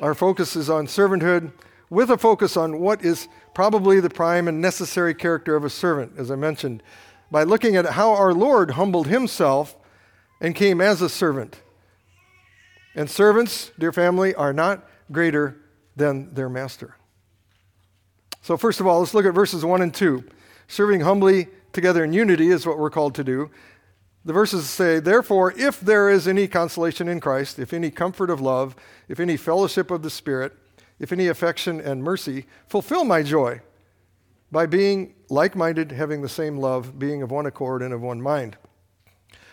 Our 0.00 0.14
focus 0.14 0.56
is 0.56 0.68
on 0.68 0.86
servanthood 0.86 1.52
with 1.88 2.10
a 2.10 2.18
focus 2.18 2.56
on 2.56 2.80
what 2.80 3.04
is 3.04 3.28
probably 3.54 4.00
the 4.00 4.10
prime 4.10 4.48
and 4.48 4.60
necessary 4.60 5.14
character 5.14 5.54
of 5.54 5.64
a 5.64 5.70
servant, 5.70 6.12
as 6.18 6.30
I 6.30 6.36
mentioned, 6.36 6.82
by 7.34 7.42
looking 7.42 7.74
at 7.74 7.84
how 7.84 8.12
our 8.12 8.32
Lord 8.32 8.70
humbled 8.70 9.08
himself 9.08 9.74
and 10.40 10.54
came 10.54 10.80
as 10.80 11.02
a 11.02 11.08
servant. 11.08 11.60
And 12.94 13.10
servants, 13.10 13.72
dear 13.76 13.90
family, 13.90 14.36
are 14.36 14.52
not 14.52 14.88
greater 15.10 15.56
than 15.96 16.32
their 16.34 16.48
master. 16.48 16.94
So, 18.40 18.56
first 18.56 18.78
of 18.78 18.86
all, 18.86 19.00
let's 19.00 19.14
look 19.14 19.26
at 19.26 19.34
verses 19.34 19.64
1 19.64 19.82
and 19.82 19.92
2. 19.92 20.22
Serving 20.68 21.00
humbly 21.00 21.48
together 21.72 22.04
in 22.04 22.12
unity 22.12 22.50
is 22.50 22.68
what 22.68 22.78
we're 22.78 22.88
called 22.88 23.16
to 23.16 23.24
do. 23.24 23.50
The 24.24 24.32
verses 24.32 24.70
say, 24.70 25.00
Therefore, 25.00 25.52
if 25.58 25.80
there 25.80 26.08
is 26.08 26.28
any 26.28 26.46
consolation 26.46 27.08
in 27.08 27.18
Christ, 27.18 27.58
if 27.58 27.72
any 27.72 27.90
comfort 27.90 28.30
of 28.30 28.40
love, 28.40 28.76
if 29.08 29.18
any 29.18 29.36
fellowship 29.36 29.90
of 29.90 30.02
the 30.02 30.10
Spirit, 30.10 30.52
if 31.00 31.10
any 31.10 31.26
affection 31.26 31.80
and 31.80 32.04
mercy, 32.04 32.46
fulfill 32.68 33.04
my 33.04 33.24
joy 33.24 33.60
by 34.54 34.66
being 34.66 35.16
like 35.28 35.56
minded, 35.56 35.90
having 35.90 36.22
the 36.22 36.28
same 36.28 36.58
love, 36.58 36.96
being 36.96 37.22
of 37.22 37.32
one 37.32 37.44
accord 37.44 37.82
and 37.82 37.92
of 37.92 38.00
one 38.00 38.22
mind. 38.22 38.56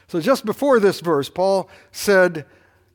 So, 0.07 0.21
just 0.21 0.45
before 0.45 0.79
this 0.79 0.99
verse, 0.99 1.27
Paul 1.27 1.69
said, 1.91 2.45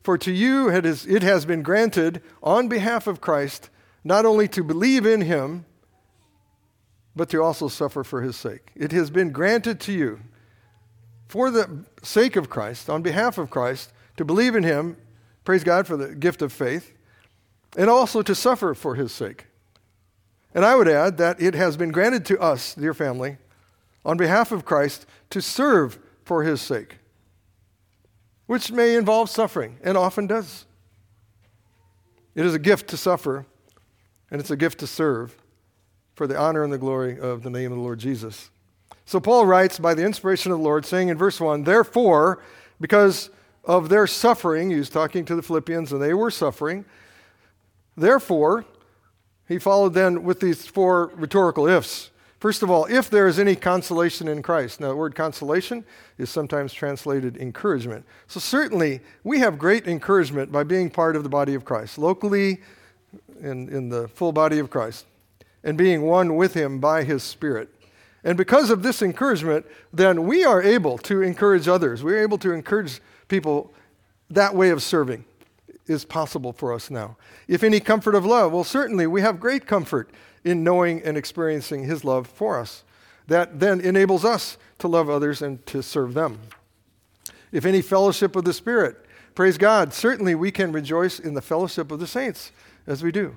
For 0.03 0.17
to 0.19 0.31
you 0.31 0.69
it, 0.69 0.85
has 0.85 1.45
been 1.45 1.61
granted 1.63 2.23
on 2.41 2.69
behalf 2.69 3.07
of 3.07 3.19
Christ 3.19 3.69
not 4.05 4.25
only 4.25 4.47
to 4.47 4.63
believe 4.63 5.05
in 5.05 5.19
him, 5.19 5.65
but 7.13 7.29
to 7.29 7.43
also 7.43 7.67
suffer 7.67 8.05
for 8.05 8.21
his 8.21 8.37
sake. 8.37 8.71
It 8.73 8.93
has 8.93 9.09
been 9.09 9.31
granted 9.31 9.81
to 9.81 9.91
you 9.91 10.21
for 11.27 11.51
the 11.51 11.83
sake 12.03 12.37
of 12.37 12.49
Christ, 12.49 12.89
on 12.89 13.01
behalf 13.01 13.37
of 13.37 13.49
Christ, 13.49 13.91
to 14.15 14.23
believe 14.23 14.55
in 14.55 14.63
Him, 14.63 14.95
praise 15.43 15.65
God 15.65 15.85
for 15.85 15.97
the 15.97 16.15
gift 16.15 16.41
of 16.41 16.53
faith, 16.53 16.93
and 17.75 17.89
also 17.89 18.21
to 18.21 18.33
suffer 18.33 18.73
for 18.73 18.95
His 18.95 19.11
sake. 19.11 19.46
And 20.53 20.65
I 20.65 20.75
would 20.75 20.87
add 20.87 21.17
that 21.17 21.41
it 21.41 21.53
has 21.53 21.77
been 21.77 21.91
granted 21.91 22.25
to 22.25 22.39
us, 22.39 22.73
dear 22.73 22.93
family, 22.93 23.37
on 24.05 24.17
behalf 24.17 24.51
of 24.51 24.65
Christ, 24.65 25.05
to 25.29 25.41
serve 25.41 25.99
for 26.23 26.43
His 26.43 26.61
sake, 26.61 26.97
which 28.45 28.71
may 28.71 28.95
involve 28.95 29.29
suffering, 29.29 29.77
and 29.83 29.97
often 29.97 30.27
does. 30.27 30.65
It 32.35 32.45
is 32.45 32.53
a 32.53 32.59
gift 32.59 32.87
to 32.89 32.97
suffer 32.97 33.45
And 34.29 34.39
it's 34.39 34.51
a 34.51 34.57
gift 34.57 34.79
to 34.79 34.87
serve 34.87 35.35
for 36.15 36.27
the 36.27 36.37
honor 36.37 36.63
and 36.63 36.71
the 36.71 36.77
glory 36.77 37.19
of 37.19 37.43
the 37.43 37.49
name 37.49 37.71
of 37.71 37.77
the 37.77 37.83
Lord 37.83 37.99
Jesus. 37.99 38.51
So 39.05 39.19
Paul 39.19 39.45
writes 39.45 39.79
by 39.79 39.93
the 39.93 40.03
inspiration 40.03 40.51
of 40.51 40.57
the 40.57 40.63
Lord, 40.63 40.85
saying 40.85 41.07
in 41.07 41.17
verse 41.17 41.39
1 41.39 41.63
Therefore, 41.63 42.43
because 42.79 43.29
of 43.63 43.89
their 43.89 44.05
suffering, 44.05 44.69
he 44.69 44.77
was 44.77 44.89
talking 44.89 45.25
to 45.25 45.35
the 45.35 45.41
Philippians 45.41 45.91
and 45.93 46.01
they 46.01 46.13
were 46.13 46.31
suffering. 46.31 46.85
Therefore, 47.95 48.65
he 49.47 49.59
followed 49.59 49.93
then 49.93 50.23
with 50.23 50.39
these 50.39 50.67
four 50.67 51.11
rhetorical 51.15 51.67
ifs. 51.67 52.11
First 52.39 52.61
of 52.61 52.69
all, 52.69 52.85
if 52.85 53.09
there 53.09 53.27
is 53.27 53.39
any 53.39 53.55
consolation 53.55 54.27
in 54.27 54.43
Christ. 54.43 54.79
Now, 54.79 54.89
the 54.89 54.95
word 54.95 55.15
consolation 55.15 55.83
is 56.19 56.29
sometimes 56.29 56.71
translated 56.71 57.37
encouragement. 57.37 58.05
So, 58.27 58.39
certainly, 58.39 59.01
we 59.23 59.39
have 59.39 59.57
great 59.57 59.87
encouragement 59.87 60.51
by 60.51 60.63
being 60.63 60.91
part 60.91 61.15
of 61.15 61.23
the 61.23 61.29
body 61.29 61.55
of 61.55 61.65
Christ, 61.65 61.97
locally 61.97 62.59
in, 63.39 63.69
in 63.69 63.89
the 63.89 64.07
full 64.09 64.31
body 64.31 64.59
of 64.59 64.69
Christ, 64.69 65.05
and 65.63 65.77
being 65.77 66.03
one 66.03 66.35
with 66.35 66.53
Him 66.53 66.79
by 66.79 67.03
His 67.03 67.23
Spirit. 67.23 67.69
And 68.23 68.37
because 68.37 68.69
of 68.69 68.83
this 68.83 69.01
encouragement, 69.01 69.65
then 69.91 70.27
we 70.27 70.43
are 70.43 70.61
able 70.61 70.99
to 70.99 71.23
encourage 71.23 71.67
others. 71.67 72.03
We're 72.03 72.21
able 72.21 72.37
to 72.39 72.51
encourage 72.51 73.01
people 73.29 73.73
that 74.29 74.53
way 74.53 74.69
of 74.69 74.83
serving 74.83 75.25
is 75.87 76.05
possible 76.05 76.53
for 76.53 76.73
us 76.73 76.89
now. 76.89 77.17
If 77.47 77.63
any 77.63 77.79
comfort 77.79 78.15
of 78.15 78.25
love, 78.25 78.51
well, 78.51 78.63
certainly 78.63 79.07
we 79.07 79.21
have 79.21 79.39
great 79.39 79.65
comfort 79.65 80.11
in 80.43 80.63
knowing 80.63 81.01
and 81.03 81.17
experiencing 81.17 81.83
His 81.83 82.03
love 82.03 82.27
for 82.27 82.59
us. 82.59 82.83
That 83.27 83.59
then 83.59 83.81
enables 83.81 84.23
us 84.23 84.57
to 84.79 84.87
love 84.87 85.09
others 85.09 85.41
and 85.41 85.65
to 85.67 85.83
serve 85.83 86.13
them. 86.13 86.39
If 87.51 87.65
any 87.65 87.81
fellowship 87.81 88.35
of 88.35 88.45
the 88.45 88.53
Spirit, 88.53 89.05
praise 89.35 89.57
God, 89.57 89.93
certainly 89.93 90.35
we 90.35 90.51
can 90.51 90.71
rejoice 90.71 91.19
in 91.19 91.33
the 91.33 91.41
fellowship 91.41 91.91
of 91.91 91.99
the 91.99 92.07
saints 92.07 92.51
as 92.85 93.03
we 93.03 93.11
do. 93.11 93.35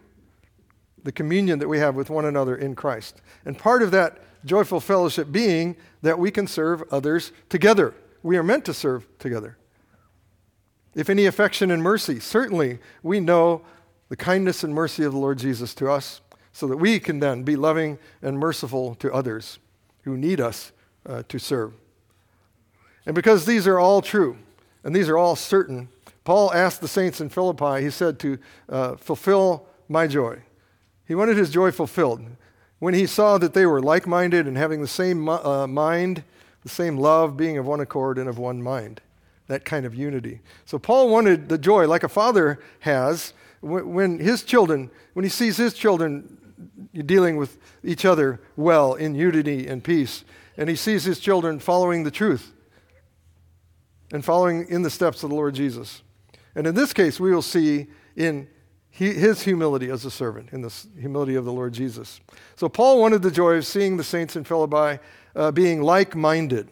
The 1.02 1.12
communion 1.12 1.58
that 1.60 1.68
we 1.68 1.78
have 1.78 1.94
with 1.94 2.10
one 2.10 2.24
another 2.24 2.54
in 2.54 2.74
Christ. 2.74 3.20
And 3.44 3.58
part 3.58 3.82
of 3.82 3.90
that 3.92 4.18
joyful 4.44 4.80
fellowship 4.80 5.32
being 5.32 5.76
that 6.02 6.18
we 6.18 6.30
can 6.30 6.46
serve 6.46 6.82
others 6.90 7.32
together. 7.48 7.94
We 8.22 8.36
are 8.36 8.42
meant 8.42 8.64
to 8.66 8.74
serve 8.74 9.06
together. 9.18 9.56
If 10.94 11.08
any 11.08 11.26
affection 11.26 11.70
and 11.70 11.82
mercy, 11.82 12.18
certainly 12.18 12.78
we 13.02 13.20
know 13.20 13.62
the 14.08 14.16
kindness 14.16 14.64
and 14.64 14.74
mercy 14.74 15.04
of 15.04 15.12
the 15.12 15.18
Lord 15.18 15.38
Jesus 15.38 15.74
to 15.76 15.88
us, 15.88 16.20
so 16.52 16.66
that 16.66 16.78
we 16.78 16.98
can 16.98 17.20
then 17.20 17.44
be 17.44 17.54
loving 17.54 17.98
and 18.22 18.38
merciful 18.38 18.96
to 18.96 19.12
others 19.12 19.60
who 20.02 20.16
need 20.16 20.40
us 20.40 20.72
uh, 21.06 21.22
to 21.28 21.38
serve. 21.38 21.74
And 23.06 23.14
because 23.14 23.46
these 23.46 23.68
are 23.68 23.78
all 23.78 24.02
true 24.02 24.36
and 24.82 24.94
these 24.94 25.08
are 25.08 25.16
all 25.16 25.36
certain, 25.36 25.88
Paul 26.24 26.52
asked 26.52 26.80
the 26.80 26.88
saints 26.88 27.20
in 27.20 27.28
Philippi, 27.28 27.82
he 27.82 27.90
said, 27.90 28.18
to 28.18 28.38
uh, 28.68 28.96
fulfill 28.96 29.66
my 29.88 30.08
joy. 30.08 30.42
He 31.06 31.14
wanted 31.14 31.36
his 31.36 31.50
joy 31.50 31.70
fulfilled. 31.70 32.24
When 32.80 32.94
he 32.94 33.06
saw 33.06 33.38
that 33.38 33.54
they 33.54 33.66
were 33.66 33.80
like 33.80 34.06
minded 34.06 34.46
and 34.48 34.56
having 34.56 34.80
the 34.80 34.88
same 34.88 35.28
uh, 35.28 35.66
mind, 35.68 36.24
the 36.62 36.68
same 36.68 36.96
love, 36.96 37.36
being 37.36 37.58
of 37.58 37.66
one 37.66 37.80
accord 37.80 38.18
and 38.18 38.28
of 38.28 38.38
one 38.38 38.60
mind 38.60 39.00
that 39.50 39.64
kind 39.64 39.84
of 39.84 39.94
unity. 39.94 40.40
So 40.64 40.78
Paul 40.78 41.10
wanted 41.10 41.48
the 41.48 41.58
joy, 41.58 41.86
like 41.86 42.04
a 42.04 42.08
father 42.08 42.60
has, 42.80 43.34
when 43.60 44.18
his 44.18 44.42
children, 44.42 44.90
when 45.12 45.24
he 45.24 45.28
sees 45.28 45.56
his 45.56 45.74
children 45.74 46.38
dealing 47.04 47.36
with 47.36 47.58
each 47.84 48.04
other 48.04 48.40
well 48.56 48.94
in 48.94 49.14
unity 49.14 49.66
and 49.66 49.82
peace, 49.82 50.24
and 50.56 50.68
he 50.68 50.76
sees 50.76 51.04
his 51.04 51.18
children 51.18 51.58
following 51.58 52.04
the 52.04 52.10
truth 52.10 52.52
and 54.12 54.24
following 54.24 54.66
in 54.68 54.82
the 54.82 54.90
steps 54.90 55.22
of 55.22 55.30
the 55.30 55.36
Lord 55.36 55.54
Jesus. 55.54 56.02
And 56.54 56.66
in 56.66 56.74
this 56.74 56.92
case, 56.92 57.20
we 57.20 57.32
will 57.32 57.42
see 57.42 57.88
in 58.16 58.48
his 58.90 59.42
humility 59.42 59.90
as 59.90 60.04
a 60.04 60.10
servant, 60.10 60.50
in 60.52 60.60
the 60.60 60.74
humility 60.98 61.34
of 61.34 61.44
the 61.44 61.52
Lord 61.52 61.72
Jesus. 61.72 62.20
So 62.56 62.68
Paul 62.68 63.00
wanted 63.00 63.22
the 63.22 63.30
joy 63.30 63.54
of 63.54 63.66
seeing 63.66 63.96
the 63.96 64.04
saints 64.04 64.36
in 64.36 64.44
Philippi 64.44 65.02
uh, 65.34 65.50
being 65.52 65.82
like 65.82 66.14
minded, 66.14 66.68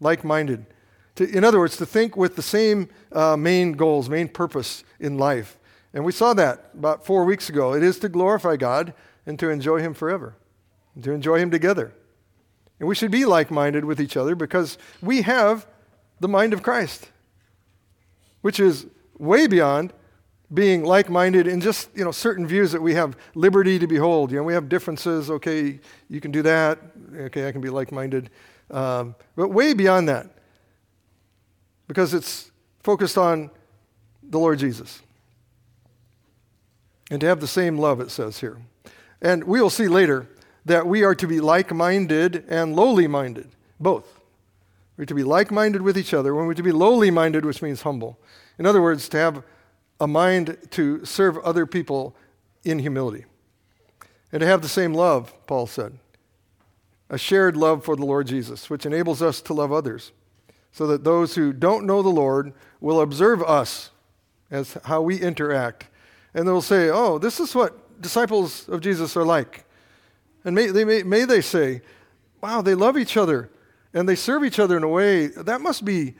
like 0.00 0.22
minded. 0.22 0.66
To, 1.16 1.28
in 1.28 1.44
other 1.44 1.58
words, 1.58 1.76
to 1.76 1.86
think 1.86 2.16
with 2.16 2.36
the 2.36 2.42
same 2.42 2.88
uh, 3.12 3.36
main 3.36 3.72
goals, 3.72 4.08
main 4.08 4.28
purpose 4.28 4.84
in 4.98 5.18
life. 5.18 5.58
And 5.92 6.04
we 6.04 6.12
saw 6.12 6.32
that 6.34 6.70
about 6.74 7.04
four 7.04 7.24
weeks 7.24 7.48
ago. 7.48 7.74
It 7.74 7.82
is 7.82 7.98
to 7.98 8.08
glorify 8.08 8.56
God 8.56 8.94
and 9.26 9.38
to 9.38 9.50
enjoy 9.50 9.80
Him 9.80 9.94
forever, 9.94 10.36
and 10.94 11.04
to 11.04 11.12
enjoy 11.12 11.38
Him 11.38 11.50
together. 11.50 11.92
And 12.80 12.88
we 12.88 12.94
should 12.94 13.10
be 13.10 13.24
like 13.24 13.50
minded 13.50 13.84
with 13.84 14.00
each 14.00 14.16
other 14.16 14.34
because 14.34 14.78
we 15.00 15.22
have 15.22 15.66
the 16.20 16.28
mind 16.28 16.52
of 16.52 16.62
Christ, 16.62 17.10
which 18.40 18.58
is 18.58 18.86
way 19.18 19.46
beyond 19.46 19.92
being 20.52 20.82
like 20.82 21.08
minded 21.08 21.46
in 21.46 21.60
just 21.60 21.88
you 21.94 22.04
know, 22.04 22.10
certain 22.10 22.46
views 22.46 22.72
that 22.72 22.82
we 22.82 22.94
have 22.94 23.16
liberty 23.34 23.78
to 23.78 23.86
behold. 23.86 24.30
You 24.30 24.38
know, 24.38 24.42
we 24.42 24.54
have 24.54 24.68
differences. 24.68 25.30
Okay, 25.30 25.78
you 26.08 26.20
can 26.20 26.30
do 26.30 26.42
that. 26.42 26.78
Okay, 27.14 27.46
I 27.46 27.52
can 27.52 27.60
be 27.60 27.70
like 27.70 27.92
minded. 27.92 28.30
Um, 28.70 29.14
but 29.36 29.48
way 29.48 29.74
beyond 29.74 30.08
that 30.08 30.26
because 31.88 32.14
it's 32.14 32.50
focused 32.82 33.18
on 33.18 33.50
the 34.22 34.38
Lord 34.38 34.58
Jesus. 34.58 35.02
And 37.10 37.20
to 37.20 37.26
have 37.26 37.40
the 37.40 37.46
same 37.46 37.78
love, 37.78 38.00
it 38.00 38.10
says 38.10 38.40
here. 38.40 38.58
And 39.20 39.44
we 39.44 39.60
will 39.60 39.70
see 39.70 39.88
later 39.88 40.28
that 40.64 40.86
we 40.86 41.02
are 41.04 41.14
to 41.14 41.26
be 41.26 41.40
like 41.40 41.72
minded 41.72 42.44
and 42.48 42.74
lowly 42.74 43.06
minded, 43.06 43.48
both. 43.78 44.20
We're 44.96 45.04
to 45.06 45.14
be 45.14 45.24
like 45.24 45.50
minded 45.50 45.82
with 45.82 45.98
each 45.98 46.14
other, 46.14 46.34
when 46.34 46.46
we're 46.46 46.54
to 46.54 46.62
be 46.62 46.72
lowly 46.72 47.10
minded, 47.10 47.44
which 47.44 47.62
means 47.62 47.82
humble. 47.82 48.18
In 48.58 48.66
other 48.66 48.80
words, 48.80 49.08
to 49.10 49.16
have 49.16 49.42
a 50.00 50.06
mind 50.06 50.56
to 50.70 51.04
serve 51.04 51.38
other 51.38 51.66
people 51.66 52.14
in 52.64 52.78
humility. 52.78 53.24
And 54.30 54.40
to 54.40 54.46
have 54.46 54.62
the 54.62 54.68
same 54.68 54.94
love, 54.94 55.34
Paul 55.46 55.66
said. 55.66 55.98
A 57.10 57.18
shared 57.18 57.56
love 57.56 57.84
for 57.84 57.96
the 57.96 58.06
Lord 58.06 58.26
Jesus, 58.26 58.70
which 58.70 58.86
enables 58.86 59.20
us 59.20 59.42
to 59.42 59.52
love 59.52 59.72
others 59.72 60.12
so 60.72 60.86
that 60.86 61.04
those 61.04 61.34
who 61.34 61.52
don't 61.52 61.86
know 61.86 62.02
the 62.02 62.08
Lord 62.08 62.52
will 62.80 63.00
observe 63.00 63.42
us 63.42 63.90
as 64.50 64.76
how 64.84 65.02
we 65.02 65.20
interact. 65.20 65.86
And 66.34 66.46
they'll 66.46 66.62
say, 66.62 66.88
oh, 66.90 67.18
this 67.18 67.40
is 67.40 67.54
what 67.54 68.00
disciples 68.00 68.68
of 68.68 68.80
Jesus 68.80 69.16
are 69.16 69.24
like. 69.24 69.64
And 70.44 70.54
may 70.54 70.66
they, 70.68 70.84
may, 70.84 71.02
may 71.02 71.24
they 71.24 71.40
say, 71.40 71.82
wow, 72.40 72.62
they 72.62 72.74
love 72.74 72.98
each 72.98 73.16
other 73.16 73.50
and 73.94 74.08
they 74.08 74.16
serve 74.16 74.44
each 74.44 74.58
other 74.58 74.76
in 74.76 74.82
a 74.82 74.88
way 74.88 75.26
that 75.28 75.60
must 75.60 75.84
be 75.84 76.14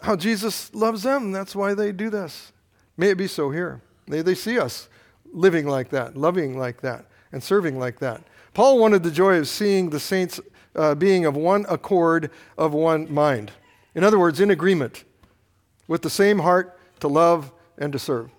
how 0.00 0.16
Jesus 0.16 0.74
loves 0.74 1.02
them. 1.02 1.30
That's 1.30 1.54
why 1.54 1.74
they 1.74 1.92
do 1.92 2.10
this. 2.10 2.52
May 2.96 3.10
it 3.10 3.18
be 3.18 3.26
so 3.26 3.50
here. 3.50 3.80
May 4.06 4.22
they 4.22 4.34
see 4.34 4.58
us 4.58 4.88
living 5.32 5.66
like 5.66 5.90
that, 5.90 6.16
loving 6.16 6.58
like 6.58 6.80
that, 6.80 7.06
and 7.30 7.42
serving 7.42 7.78
like 7.78 8.00
that. 8.00 8.22
Paul 8.54 8.78
wanted 8.78 9.02
the 9.02 9.10
joy 9.10 9.36
of 9.36 9.48
seeing 9.48 9.90
the 9.90 10.00
saints 10.00 10.40
uh, 10.74 10.94
being 10.94 11.24
of 11.24 11.36
one 11.36 11.64
accord, 11.68 12.30
of 12.58 12.72
one 12.72 13.12
mind. 13.12 13.52
In 13.94 14.04
other 14.04 14.18
words, 14.18 14.40
in 14.40 14.50
agreement 14.50 15.04
with 15.86 16.02
the 16.02 16.10
same 16.10 16.38
heart 16.38 16.78
to 17.00 17.08
love 17.08 17.52
and 17.78 17.92
to 17.92 17.98
serve. 17.98 18.30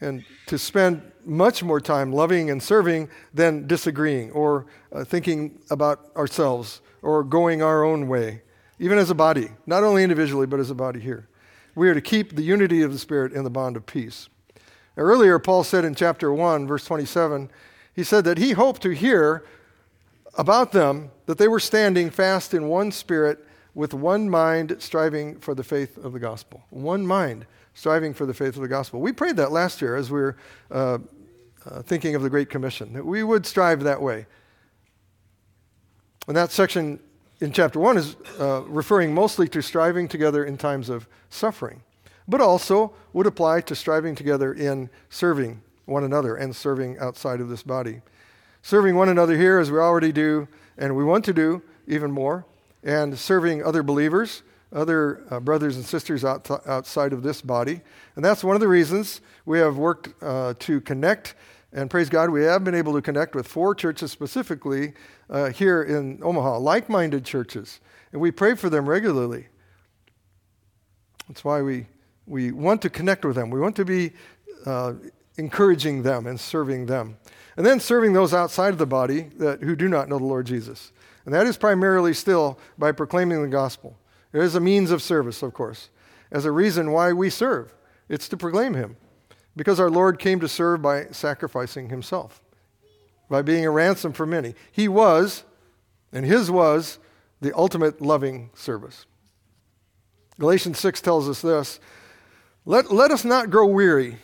And 0.00 0.24
to 0.46 0.58
spend 0.58 1.02
much 1.24 1.62
more 1.62 1.80
time 1.80 2.12
loving 2.12 2.50
and 2.50 2.62
serving 2.62 3.08
than 3.32 3.66
disagreeing 3.66 4.30
or 4.32 4.66
uh, 4.92 5.04
thinking 5.04 5.58
about 5.70 6.10
ourselves 6.16 6.82
or 7.02 7.24
going 7.24 7.62
our 7.62 7.84
own 7.84 8.08
way, 8.08 8.42
even 8.78 8.98
as 8.98 9.10
a 9.10 9.14
body, 9.14 9.48
not 9.66 9.82
only 9.82 10.02
individually, 10.02 10.46
but 10.46 10.60
as 10.60 10.70
a 10.70 10.74
body 10.74 11.00
here. 11.00 11.28
We 11.74 11.88
are 11.88 11.94
to 11.94 12.00
keep 12.00 12.36
the 12.36 12.42
unity 12.42 12.82
of 12.82 12.92
the 12.92 12.98
Spirit 12.98 13.32
in 13.32 13.44
the 13.44 13.50
bond 13.50 13.76
of 13.76 13.86
peace. 13.86 14.28
Now, 14.96 15.02
earlier, 15.04 15.38
Paul 15.38 15.64
said 15.64 15.84
in 15.84 15.94
chapter 15.94 16.32
1, 16.32 16.66
verse 16.66 16.84
27, 16.84 17.50
he 17.94 18.04
said 18.04 18.24
that 18.24 18.38
he 18.38 18.52
hoped 18.52 18.82
to 18.82 18.90
hear 18.90 19.44
about 20.36 20.72
them 20.72 21.10
that 21.26 21.38
they 21.38 21.48
were 21.48 21.60
standing 21.60 22.10
fast 22.10 22.54
in 22.54 22.68
one 22.68 22.92
spirit 22.92 23.44
with 23.74 23.92
one 23.92 24.28
mind 24.28 24.76
striving 24.78 25.38
for 25.40 25.54
the 25.54 25.64
faith 25.64 25.96
of 25.98 26.12
the 26.12 26.18
gospel. 26.18 26.64
One 26.70 27.06
mind 27.06 27.46
striving 27.74 28.14
for 28.14 28.24
the 28.24 28.34
faith 28.34 28.54
of 28.56 28.62
the 28.62 28.68
gospel. 28.68 29.00
We 29.00 29.12
prayed 29.12 29.36
that 29.36 29.50
last 29.50 29.82
year 29.82 29.96
as 29.96 30.10
we 30.10 30.20
were 30.20 30.36
uh, 30.70 30.98
uh, 31.66 31.82
thinking 31.82 32.14
of 32.14 32.22
the 32.22 32.30
Great 32.30 32.50
Commission, 32.50 32.92
that 32.92 33.04
we 33.04 33.22
would 33.22 33.46
strive 33.46 33.82
that 33.82 34.00
way. 34.00 34.26
And 36.28 36.36
that 36.36 36.52
section 36.52 37.00
in 37.40 37.52
chapter 37.52 37.80
1 37.80 37.96
is 37.96 38.16
uh, 38.38 38.62
referring 38.62 39.12
mostly 39.12 39.48
to 39.48 39.60
striving 39.60 40.08
together 40.08 40.44
in 40.44 40.56
times 40.56 40.88
of 40.88 41.08
suffering, 41.30 41.82
but 42.28 42.40
also 42.40 42.94
would 43.12 43.26
apply 43.26 43.60
to 43.62 43.74
striving 43.74 44.14
together 44.14 44.52
in 44.52 44.88
serving 45.10 45.62
one 45.84 46.04
another 46.04 46.36
and 46.36 46.54
serving 46.54 46.98
outside 46.98 47.40
of 47.40 47.48
this 47.48 47.62
body 47.62 48.00
serving 48.64 48.96
one 48.96 49.10
another 49.10 49.36
here 49.36 49.58
as 49.58 49.70
we 49.70 49.76
already 49.78 50.10
do, 50.10 50.48
and 50.78 50.96
we 50.96 51.04
want 51.04 51.22
to 51.22 51.34
do 51.34 51.60
even 51.86 52.10
more, 52.10 52.46
and 52.82 53.16
serving 53.18 53.62
other 53.62 53.82
believers, 53.82 54.42
other 54.72 55.22
uh, 55.30 55.38
brothers 55.38 55.76
and 55.76 55.84
sisters 55.84 56.24
out 56.24 56.50
outside 56.66 57.12
of 57.12 57.22
this 57.22 57.42
body. 57.42 57.82
And 58.16 58.24
that's 58.24 58.42
one 58.42 58.56
of 58.56 58.60
the 58.60 58.68
reasons 58.68 59.20
we 59.44 59.58
have 59.58 59.76
worked 59.76 60.14
uh, 60.22 60.54
to 60.60 60.80
connect. 60.80 61.34
And 61.74 61.90
praise 61.90 62.08
God, 62.08 62.30
we 62.30 62.44
have 62.44 62.64
been 62.64 62.74
able 62.74 62.94
to 62.94 63.02
connect 63.02 63.34
with 63.34 63.46
four 63.46 63.74
churches 63.74 64.10
specifically 64.10 64.94
uh, 65.28 65.50
here 65.50 65.82
in 65.82 66.20
Omaha, 66.22 66.56
like 66.56 66.88
minded 66.88 67.26
churches. 67.26 67.80
And 68.12 68.20
we 68.20 68.30
pray 68.30 68.54
for 68.54 68.70
them 68.70 68.88
regularly. 68.88 69.48
That's 71.28 71.44
why 71.44 71.60
we, 71.60 71.86
we 72.26 72.50
want 72.50 72.80
to 72.80 72.88
connect 72.88 73.26
with 73.26 73.36
them. 73.36 73.50
We 73.50 73.60
want 73.60 73.76
to 73.76 73.84
be 73.84 74.12
uh, 74.64 74.94
encouraging 75.36 76.02
them 76.02 76.26
and 76.26 76.40
serving 76.40 76.86
them. 76.86 77.18
And 77.56 77.64
then 77.64 77.80
serving 77.80 78.12
those 78.12 78.34
outside 78.34 78.72
of 78.72 78.78
the 78.78 78.86
body 78.86 79.30
that, 79.36 79.62
who 79.62 79.76
do 79.76 79.88
not 79.88 80.08
know 80.08 80.18
the 80.18 80.24
Lord 80.24 80.46
Jesus. 80.46 80.92
And 81.24 81.32
that 81.34 81.46
is 81.46 81.56
primarily 81.56 82.12
still 82.12 82.58
by 82.76 82.92
proclaiming 82.92 83.42
the 83.42 83.48
gospel. 83.48 83.96
It 84.32 84.40
is 84.40 84.54
a 84.54 84.60
means 84.60 84.90
of 84.90 85.02
service, 85.02 85.42
of 85.42 85.54
course, 85.54 85.90
as 86.30 86.44
a 86.44 86.50
reason 86.50 86.90
why 86.90 87.12
we 87.12 87.30
serve. 87.30 87.72
It's 88.08 88.28
to 88.28 88.36
proclaim 88.36 88.74
Him, 88.74 88.96
because 89.56 89.78
our 89.78 89.90
Lord 89.90 90.18
came 90.18 90.40
to 90.40 90.48
serve 90.48 90.82
by 90.82 91.06
sacrificing 91.12 91.88
Himself, 91.88 92.42
by 93.30 93.42
being 93.42 93.64
a 93.64 93.70
ransom 93.70 94.12
for 94.12 94.26
many. 94.26 94.54
He 94.72 94.88
was, 94.88 95.44
and 96.12 96.26
His 96.26 96.50
was, 96.50 96.98
the 97.40 97.56
ultimate 97.56 98.00
loving 98.00 98.50
service. 98.54 99.06
Galatians 100.38 100.78
6 100.78 101.00
tells 101.00 101.28
us 101.28 101.40
this 101.40 101.78
let, 102.66 102.90
let 102.90 103.10
us 103.10 103.24
not 103.24 103.50
grow 103.50 103.66
weary 103.66 104.16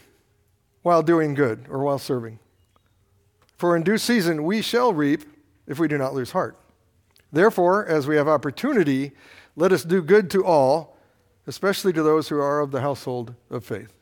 while 0.83 1.03
doing 1.03 1.35
good 1.35 1.67
or 1.69 1.85
while 1.85 1.99
serving. 1.99 2.39
For 3.61 3.77
in 3.77 3.83
due 3.83 3.99
season 3.99 4.45
we 4.45 4.63
shall 4.63 4.95
reap 4.95 5.23
if 5.67 5.79
we 5.79 5.87
do 5.87 5.99
not 5.99 6.15
lose 6.15 6.31
heart. 6.31 6.59
Therefore, 7.31 7.85
as 7.85 8.07
we 8.07 8.17
have 8.17 8.27
opportunity, 8.27 9.13
let 9.55 9.71
us 9.71 9.85
do 9.85 10.01
good 10.01 10.31
to 10.31 10.47
all, 10.47 10.97
especially 11.47 11.93
to 11.93 12.03
those 12.03 12.31
who 12.31 12.39
are 12.39 12.61
of 12.61 12.71
the 12.71 12.81
household 12.81 13.35
of 13.51 13.63
faith. 13.63 13.93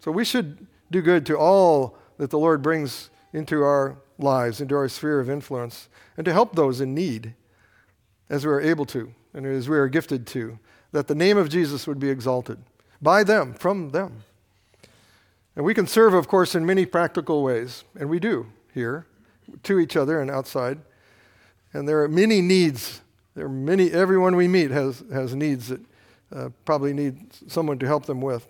So 0.00 0.10
we 0.10 0.24
should 0.24 0.66
do 0.90 1.00
good 1.00 1.24
to 1.26 1.38
all 1.38 1.96
that 2.16 2.30
the 2.30 2.40
Lord 2.40 2.60
brings 2.60 3.10
into 3.32 3.62
our 3.62 3.98
lives, 4.18 4.60
into 4.60 4.74
our 4.74 4.88
sphere 4.88 5.20
of 5.20 5.30
influence, 5.30 5.88
and 6.16 6.24
to 6.24 6.32
help 6.32 6.56
those 6.56 6.80
in 6.80 6.92
need 6.92 7.34
as 8.28 8.44
we 8.44 8.50
are 8.50 8.60
able 8.60 8.86
to 8.86 9.14
and 9.32 9.46
as 9.46 9.68
we 9.68 9.78
are 9.78 9.86
gifted 9.86 10.26
to, 10.26 10.58
that 10.90 11.06
the 11.06 11.14
name 11.14 11.38
of 11.38 11.50
Jesus 11.50 11.86
would 11.86 12.00
be 12.00 12.10
exalted 12.10 12.58
by 13.00 13.22
them, 13.22 13.54
from 13.54 13.90
them. 13.90 14.24
And 15.56 15.64
we 15.64 15.74
can 15.74 15.86
serve, 15.86 16.14
of 16.14 16.28
course, 16.28 16.54
in 16.54 16.64
many 16.64 16.86
practical 16.86 17.42
ways, 17.42 17.84
and 17.98 18.08
we 18.08 18.20
do 18.20 18.46
here, 18.72 19.06
to 19.64 19.80
each 19.80 19.96
other 19.96 20.20
and 20.20 20.30
outside. 20.30 20.78
And 21.72 21.88
there 21.88 22.02
are 22.02 22.08
many 22.08 22.40
needs. 22.40 23.00
There 23.34 23.46
are 23.46 23.48
many, 23.48 23.90
everyone 23.90 24.36
we 24.36 24.48
meet 24.48 24.70
has, 24.70 25.02
has 25.12 25.34
needs 25.34 25.68
that 25.68 25.80
uh, 26.34 26.48
probably 26.64 26.92
need 26.92 27.32
someone 27.50 27.78
to 27.80 27.86
help 27.86 28.06
them 28.06 28.20
with. 28.20 28.46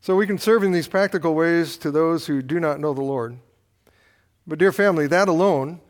So 0.00 0.16
we 0.16 0.26
can 0.26 0.38
serve 0.38 0.62
in 0.62 0.72
these 0.72 0.88
practical 0.88 1.34
ways 1.34 1.78
to 1.78 1.90
those 1.90 2.26
who 2.26 2.42
do 2.42 2.60
not 2.60 2.78
know 2.78 2.92
the 2.92 3.00
Lord. 3.00 3.38
But, 4.46 4.58
dear 4.58 4.72
family, 4.72 5.06
that 5.06 5.28
alone, 5.28 5.80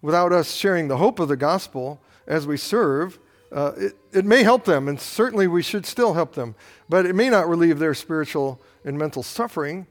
without 0.00 0.32
us 0.32 0.54
sharing 0.54 0.86
the 0.86 0.98
hope 0.98 1.18
of 1.18 1.26
the 1.26 1.36
gospel 1.36 2.00
as 2.28 2.46
we 2.46 2.56
serve, 2.56 3.18
uh, 3.56 3.72
it, 3.78 3.96
it 4.12 4.24
may 4.26 4.42
help 4.42 4.66
them, 4.66 4.86
and 4.86 5.00
certainly 5.00 5.46
we 5.46 5.62
should 5.62 5.86
still 5.86 6.12
help 6.12 6.34
them, 6.34 6.54
but 6.90 7.06
it 7.06 7.14
may 7.14 7.30
not 7.30 7.48
relieve 7.48 7.78
their 7.78 7.94
spiritual 7.94 8.60
and 8.84 8.98
mental 8.98 9.22
suffering, 9.22 9.86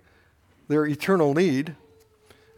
their 0.68 0.86
eternal 0.86 1.34
need. 1.34 1.76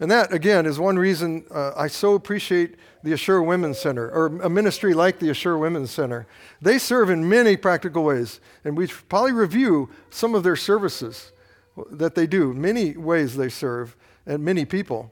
And 0.02 0.12
that, 0.12 0.34
again, 0.34 0.66
is 0.66 0.80
one 0.80 1.00
reason 1.00 1.46
uh, 1.50 1.72
I 1.78 1.88
so 1.88 2.14
appreciate 2.14 2.76
the 3.04 3.14
Assure 3.14 3.42
Women's 3.42 3.80
Center, 3.80 4.12
or 4.12 4.26
a 4.42 4.50
ministry 4.50 4.94
like 4.94 5.18
the 5.18 5.30
Assure 5.30 5.58
Women's 5.58 5.92
Center. 5.92 6.28
They 6.62 6.78
serve 6.78 7.10
in 7.10 7.28
many 7.30 7.56
practical 7.56 8.04
ways, 8.04 8.42
and 8.66 8.76
we 8.76 8.88
probably 8.88 9.32
review 9.32 9.90
some 10.10 10.36
of 10.36 10.44
their 10.44 10.58
services 10.58 11.32
that 11.90 12.16
they 12.16 12.28
do, 12.28 12.54
many 12.54 12.98
ways 12.98 13.38
they 13.38 13.50
serve, 13.50 13.96
and 14.26 14.44
many 14.44 14.66
people, 14.66 15.10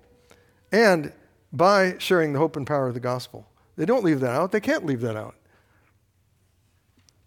and 0.73 1.13
by 1.53 1.95
sharing 1.99 2.33
the 2.33 2.39
hope 2.39 2.57
and 2.57 2.67
power 2.67 2.89
of 2.89 2.95
the 2.95 2.99
gospel. 2.99 3.47
They 3.77 3.85
don't 3.85 4.03
leave 4.03 4.19
that 4.19 4.31
out, 4.31 4.51
they 4.51 4.59
can't 4.59 4.85
leave 4.85 4.99
that 4.99 5.15
out. 5.15 5.35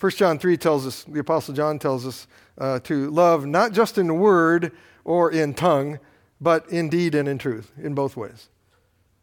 1 0.00 0.12
John 0.12 0.38
3 0.38 0.56
tells 0.56 0.86
us, 0.86 1.04
the 1.04 1.20
Apostle 1.20 1.54
John 1.54 1.78
tells 1.78 2.06
us 2.06 2.26
uh, 2.56 2.78
to 2.80 3.10
love 3.10 3.46
not 3.46 3.72
just 3.72 3.98
in 3.98 4.18
word 4.18 4.72
or 5.04 5.30
in 5.32 5.54
tongue, 5.54 5.98
but 6.40 6.68
in 6.70 6.88
deed 6.88 7.14
and 7.14 7.28
in 7.28 7.38
truth, 7.38 7.72
in 7.76 7.94
both 7.94 8.16
ways. 8.16 8.48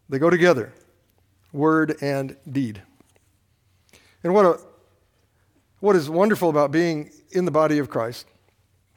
They 0.08 0.18
go 0.18 0.28
together, 0.28 0.74
word 1.52 1.96
and 2.02 2.36
deed. 2.50 2.82
And 4.22 4.34
what, 4.34 4.44
a, 4.44 4.58
what 5.80 5.96
is 5.96 6.10
wonderful 6.10 6.50
about 6.50 6.70
being 6.70 7.10
in 7.30 7.44
the 7.46 7.50
body 7.50 7.78
of 7.78 7.88
Christ, 7.88 8.26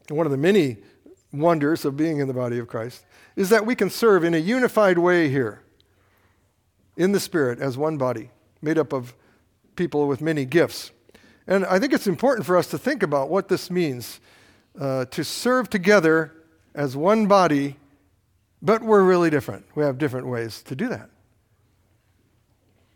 and 0.07 0.17
one 0.17 0.25
of 0.25 0.31
the 0.31 0.37
many 0.37 0.77
wonders 1.31 1.85
of 1.85 1.95
being 1.95 2.19
in 2.19 2.27
the 2.27 2.33
body 2.33 2.59
of 2.59 2.67
Christ, 2.67 3.05
is 3.35 3.49
that 3.49 3.65
we 3.65 3.75
can 3.75 3.89
serve 3.89 4.23
in 4.23 4.33
a 4.33 4.37
unified 4.37 4.97
way 4.97 5.29
here, 5.29 5.61
in 6.97 7.13
the 7.13 7.19
Spirit, 7.19 7.59
as 7.59 7.77
one 7.77 7.97
body, 7.97 8.31
made 8.61 8.77
up 8.77 8.91
of 8.91 9.13
people 9.77 10.07
with 10.07 10.19
many 10.19 10.43
gifts. 10.43 10.91
And 11.49 11.65
I 11.65 11.79
think 11.79 11.93
it's 11.93 12.05
important 12.05 12.45
for 12.45 12.55
us 12.55 12.67
to 12.67 12.77
think 12.77 13.01
about 13.01 13.29
what 13.29 13.47
this 13.47 13.71
means 13.71 14.19
uh, 14.79 15.05
to 15.05 15.23
serve 15.23 15.67
together 15.67 16.31
as 16.75 16.95
one 16.95 17.25
body, 17.25 17.77
but 18.61 18.83
we're 18.83 19.03
really 19.03 19.31
different. 19.31 19.65
We 19.73 19.83
have 19.83 19.97
different 19.97 20.27
ways 20.27 20.61
to 20.61 20.75
do 20.75 20.87
that. 20.89 21.09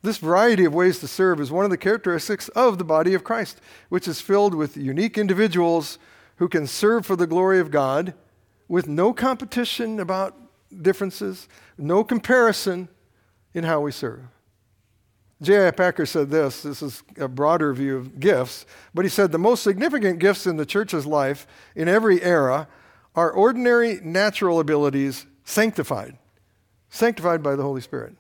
This 0.03 0.19
variety 0.19 0.65
of 0.65 0.73
ways 0.75 0.99
to 0.99 1.07
serve 1.07 1.41
is 1.41 1.49
one 1.49 1.65
of 1.65 1.71
the 1.71 1.77
characteristics 1.77 2.47
of 2.49 2.77
the 2.77 2.83
body 2.83 3.15
of 3.15 3.23
Christ, 3.23 3.59
which 3.89 4.07
is 4.07 4.21
filled 4.21 4.53
with 4.53 4.77
unique 4.77 5.17
individuals 5.17 5.97
who 6.35 6.47
can 6.47 6.67
serve 6.67 7.07
for 7.07 7.15
the 7.15 7.25
glory 7.25 7.59
of 7.59 7.71
God 7.71 8.13
with 8.67 8.87
no 8.87 9.13
competition 9.13 9.99
about 9.99 10.37
differences, 10.83 11.47
no 11.75 12.03
comparison 12.03 12.87
in 13.55 13.63
how 13.63 13.81
we 13.81 13.91
serve. 13.91 14.21
J.I. 15.43 15.71
Packer 15.71 16.05
said 16.05 16.29
this 16.29 16.63
this 16.63 16.81
is 16.81 17.03
a 17.17 17.27
broader 17.27 17.73
view 17.73 17.97
of 17.97 18.19
gifts, 18.19 18.65
but 18.93 19.05
he 19.05 19.09
said 19.09 19.31
the 19.31 19.37
most 19.37 19.63
significant 19.63 20.19
gifts 20.19 20.47
in 20.47 20.57
the 20.57 20.65
church's 20.65 21.05
life 21.05 21.45
in 21.75 21.87
every 21.87 22.21
era 22.21 22.67
are 23.15 23.31
ordinary 23.31 23.99
natural 24.01 24.59
abilities 24.59 25.25
sanctified, 25.43 26.17
sanctified 26.89 27.43
by 27.43 27.55
the 27.55 27.63
Holy 27.63 27.81
Spirit. 27.81 28.15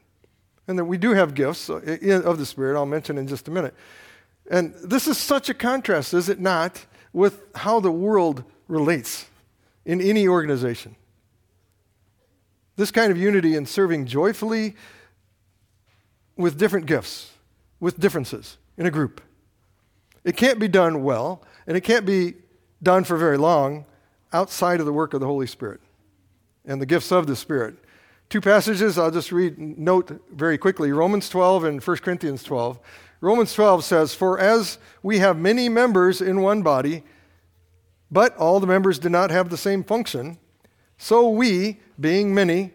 And 0.67 0.77
that 0.77 0.85
we 0.85 0.97
do 0.97 1.13
have 1.13 1.33
gifts 1.33 1.69
uh, 1.69 1.75
of 2.23 2.37
the 2.37 2.45
Spirit, 2.45 2.77
I'll 2.77 2.85
mention 2.85 3.17
in 3.17 3.27
just 3.27 3.47
a 3.47 3.51
minute. 3.51 3.73
And 4.49 4.73
this 4.75 5.07
is 5.07 5.17
such 5.17 5.49
a 5.49 5.53
contrast, 5.53 6.13
is 6.13 6.29
it 6.29 6.39
not, 6.39 6.85
with 7.11 7.43
how 7.55 7.79
the 7.79 7.91
world 7.91 8.43
relates 8.67 9.27
in 9.85 10.01
any 10.01 10.27
organization. 10.27 10.95
This 12.75 12.91
kind 12.91 13.11
of 13.11 13.17
unity 13.17 13.55
in 13.55 13.65
serving 13.65 14.05
joyfully 14.05 14.75
with 16.35 16.57
different 16.57 16.85
gifts, 16.85 17.31
with 17.79 17.99
differences 17.99 18.57
in 18.77 18.85
a 18.85 18.91
group. 18.91 19.21
It 20.23 20.37
can't 20.37 20.59
be 20.59 20.67
done 20.67 21.03
well, 21.03 21.43
and 21.67 21.75
it 21.75 21.81
can't 21.81 22.05
be 22.05 22.35
done 22.81 23.03
for 23.03 23.17
very 23.17 23.37
long 23.37 23.85
outside 24.31 24.79
of 24.79 24.85
the 24.85 24.93
work 24.93 25.13
of 25.13 25.19
the 25.19 25.25
Holy 25.25 25.47
Spirit 25.47 25.81
and 26.65 26.81
the 26.81 26.85
gifts 26.85 27.11
of 27.11 27.27
the 27.27 27.35
Spirit. 27.35 27.75
Two 28.29 28.41
passages 28.41 28.97
I'll 28.97 29.11
just 29.11 29.31
read, 29.31 29.59
note 29.59 30.19
very 30.31 30.57
quickly 30.57 30.91
Romans 30.91 31.29
12 31.29 31.65
and 31.65 31.83
1 31.83 31.97
Corinthians 31.97 32.43
12. 32.43 32.79
Romans 33.21 33.53
12 33.53 33.83
says, 33.83 34.15
For 34.15 34.39
as 34.39 34.79
we 35.01 35.19
have 35.19 35.37
many 35.37 35.69
members 35.69 36.21
in 36.21 36.41
one 36.41 36.61
body, 36.61 37.03
but 38.11 38.35
all 38.37 38.59
the 38.59 38.67
members 38.67 38.99
do 38.99 39.09
not 39.09 39.31
have 39.31 39.49
the 39.49 39.57
same 39.57 39.83
function, 39.83 40.37
so 40.97 41.29
we, 41.29 41.79
being 41.99 42.33
many, 42.33 42.71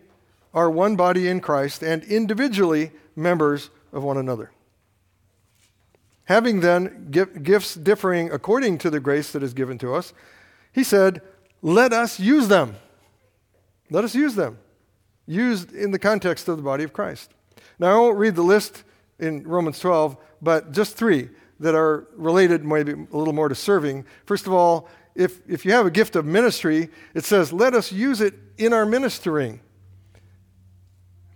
are 0.54 0.70
one 0.70 0.96
body 0.96 1.28
in 1.28 1.40
Christ 1.40 1.82
and 1.82 2.02
individually 2.04 2.92
members 3.18 3.70
of 3.92 4.04
one 4.04 4.16
another. 4.16 4.50
Having 6.24 6.60
then 6.60 7.10
gifts 7.10 7.74
differing 7.74 8.30
according 8.30 8.78
to 8.78 8.90
the 8.90 9.00
grace 9.00 9.32
that 9.32 9.42
is 9.42 9.54
given 9.54 9.78
to 9.78 9.94
us, 9.94 10.12
he 10.72 10.84
said, 10.84 11.22
Let 11.62 11.92
us 11.92 12.20
use 12.20 12.48
them. 12.48 12.76
Let 13.90 14.04
us 14.04 14.14
use 14.14 14.34
them. 14.34 14.58
Used 15.26 15.72
in 15.72 15.90
the 15.90 15.98
context 15.98 16.48
of 16.48 16.56
the 16.58 16.62
body 16.62 16.84
of 16.84 16.92
Christ. 16.92 17.32
Now, 17.78 17.88
I 17.88 17.98
won't 17.98 18.18
read 18.18 18.34
the 18.34 18.42
list 18.42 18.84
in 19.18 19.42
Romans 19.42 19.78
12, 19.78 20.16
but 20.42 20.72
just 20.72 20.96
three 20.96 21.30
that 21.60 21.74
are 21.74 22.06
related, 22.14 22.64
maybe 22.64 22.92
a 22.92 23.16
little 23.16 23.32
more 23.32 23.48
to 23.48 23.54
serving. 23.54 24.04
First 24.26 24.46
of 24.46 24.52
all, 24.52 24.88
if, 25.14 25.40
if 25.48 25.64
you 25.64 25.72
have 25.72 25.86
a 25.86 25.90
gift 25.90 26.14
of 26.14 26.24
ministry, 26.24 26.90
it 27.14 27.24
says, 27.24 27.52
Let 27.52 27.74
us 27.74 27.90
use 27.90 28.20
it 28.20 28.34
in 28.58 28.72
our 28.72 28.84
ministering. 28.84 29.60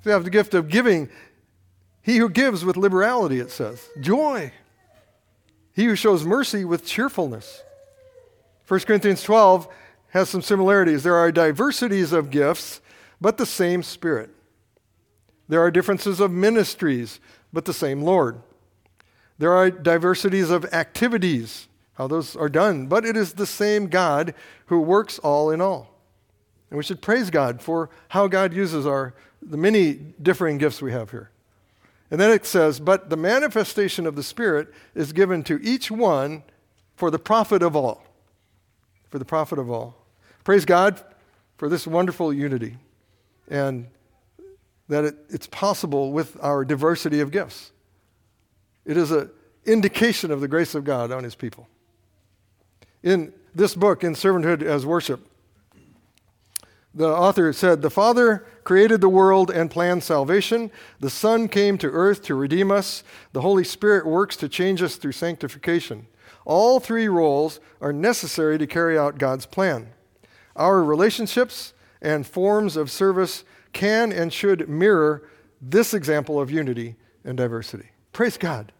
If 0.00 0.06
you 0.06 0.12
have 0.12 0.24
the 0.24 0.30
gift 0.30 0.54
of 0.54 0.68
giving, 0.68 1.08
he 2.02 2.16
who 2.16 2.28
gives 2.28 2.64
with 2.64 2.76
liberality, 2.76 3.38
it 3.38 3.50
says, 3.50 3.88
joy. 4.00 4.52
He 5.72 5.84
who 5.84 5.96
shows 5.96 6.24
mercy 6.24 6.64
with 6.64 6.84
cheerfulness. 6.84 7.62
1 8.68 8.80
Corinthians 8.80 9.22
12 9.22 9.68
has 10.10 10.28
some 10.28 10.42
similarities. 10.42 11.02
There 11.02 11.14
are 11.14 11.32
diversities 11.32 12.12
of 12.12 12.30
gifts, 12.30 12.80
but 13.20 13.38
the 13.38 13.46
same 13.46 13.82
Spirit. 13.82 14.30
There 15.48 15.60
are 15.60 15.70
differences 15.70 16.20
of 16.20 16.30
ministries, 16.30 17.20
but 17.52 17.64
the 17.64 17.72
same 17.72 18.02
Lord. 18.02 18.40
There 19.38 19.52
are 19.52 19.70
diversities 19.70 20.50
of 20.50 20.64
activities, 20.72 21.68
how 21.94 22.06
those 22.06 22.36
are 22.36 22.48
done, 22.48 22.86
but 22.86 23.04
it 23.04 23.16
is 23.16 23.34
the 23.34 23.46
same 23.46 23.86
God 23.86 24.34
who 24.66 24.80
works 24.80 25.18
all 25.18 25.50
in 25.50 25.60
all. 25.60 25.98
And 26.70 26.78
we 26.78 26.84
should 26.84 27.02
praise 27.02 27.28
God 27.30 27.60
for 27.60 27.90
how 28.08 28.28
God 28.28 28.54
uses 28.54 28.86
our 28.86 29.14
the 29.42 29.56
many 29.56 29.94
differing 29.94 30.58
gifts 30.58 30.80
we 30.80 30.92
have 30.92 31.10
here. 31.10 31.30
And 32.12 32.20
then 32.20 32.30
it 32.30 32.44
says, 32.44 32.78
But 32.78 33.08
the 33.08 33.16
manifestation 33.16 34.06
of 34.06 34.16
the 34.16 34.22
Spirit 34.22 34.68
is 34.94 35.14
given 35.14 35.42
to 35.44 35.58
each 35.62 35.90
one 35.90 36.42
for 36.94 37.10
the 37.10 37.18
profit 37.18 37.62
of 37.62 37.74
all. 37.74 38.04
For 39.08 39.18
the 39.18 39.24
profit 39.24 39.58
of 39.58 39.70
all. 39.70 39.96
Praise 40.44 40.66
God 40.66 41.02
for 41.56 41.70
this 41.70 41.86
wonderful 41.86 42.30
unity 42.30 42.76
and 43.48 43.86
that 44.88 45.04
it, 45.04 45.16
it's 45.30 45.46
possible 45.46 46.12
with 46.12 46.36
our 46.42 46.66
diversity 46.66 47.20
of 47.20 47.30
gifts. 47.30 47.72
It 48.84 48.98
is 48.98 49.10
an 49.10 49.30
indication 49.64 50.30
of 50.30 50.42
the 50.42 50.48
grace 50.48 50.74
of 50.74 50.84
God 50.84 51.12
on 51.12 51.24
his 51.24 51.34
people. 51.34 51.66
In 53.02 53.32
this 53.54 53.74
book, 53.74 54.04
In 54.04 54.12
Servanthood 54.12 54.62
as 54.62 54.84
Worship, 54.84 55.26
the 56.94 57.08
author 57.08 57.52
said, 57.52 57.80
The 57.80 57.90
Father 57.90 58.46
created 58.64 59.00
the 59.00 59.08
world 59.08 59.50
and 59.50 59.70
planned 59.70 60.02
salvation. 60.02 60.70
The 61.00 61.10
Son 61.10 61.48
came 61.48 61.78
to 61.78 61.88
earth 61.88 62.22
to 62.24 62.34
redeem 62.34 62.70
us. 62.70 63.02
The 63.32 63.40
Holy 63.40 63.64
Spirit 63.64 64.06
works 64.06 64.36
to 64.36 64.48
change 64.48 64.82
us 64.82 64.96
through 64.96 65.12
sanctification. 65.12 66.06
All 66.44 66.80
three 66.80 67.08
roles 67.08 67.60
are 67.80 67.92
necessary 67.92 68.58
to 68.58 68.66
carry 68.66 68.98
out 68.98 69.18
God's 69.18 69.46
plan. 69.46 69.88
Our 70.54 70.82
relationships 70.82 71.72
and 72.02 72.26
forms 72.26 72.76
of 72.76 72.90
service 72.90 73.44
can 73.72 74.12
and 74.12 74.32
should 74.32 74.68
mirror 74.68 75.28
this 75.60 75.94
example 75.94 76.40
of 76.40 76.50
unity 76.50 76.96
and 77.24 77.36
diversity. 77.36 77.90
Praise 78.12 78.36
God. 78.36 78.72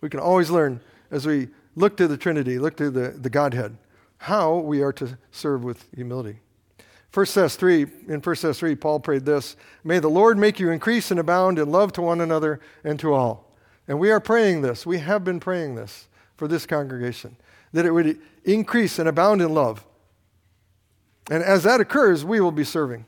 We 0.00 0.10
can 0.10 0.20
always 0.20 0.50
learn 0.50 0.80
as 1.10 1.26
we 1.26 1.48
look 1.76 1.96
to 1.96 2.06
the 2.08 2.18
Trinity, 2.18 2.58
look 2.58 2.76
to 2.76 2.90
the, 2.90 3.10
the 3.10 3.30
Godhead, 3.30 3.78
how 4.18 4.56
we 4.56 4.82
are 4.82 4.92
to 4.94 5.16
serve 5.30 5.64
with 5.64 5.86
humility. 5.94 6.40
1 7.14 7.26
Thess 7.26 7.54
3, 7.54 7.82
in 8.08 8.20
1 8.20 8.36
Thess 8.36 8.58
3, 8.58 8.74
Paul 8.74 8.98
prayed 8.98 9.24
this 9.24 9.56
May 9.84 10.00
the 10.00 10.08
Lord 10.08 10.36
make 10.36 10.58
you 10.58 10.70
increase 10.70 11.12
and 11.12 11.20
abound 11.20 11.60
in 11.60 11.70
love 11.70 11.92
to 11.92 12.02
one 12.02 12.20
another 12.20 12.58
and 12.82 12.98
to 12.98 13.14
all. 13.14 13.56
And 13.86 14.00
we 14.00 14.10
are 14.10 14.18
praying 14.18 14.62
this. 14.62 14.84
We 14.84 14.98
have 14.98 15.22
been 15.22 15.38
praying 15.38 15.76
this 15.76 16.08
for 16.36 16.48
this 16.48 16.66
congregation, 16.66 17.36
that 17.72 17.86
it 17.86 17.92
would 17.92 18.18
increase 18.44 18.98
and 18.98 19.08
abound 19.08 19.42
in 19.42 19.54
love. 19.54 19.86
And 21.30 21.42
as 21.44 21.62
that 21.62 21.80
occurs, 21.80 22.24
we 22.24 22.40
will 22.40 22.52
be 22.52 22.64
serving. 22.64 23.06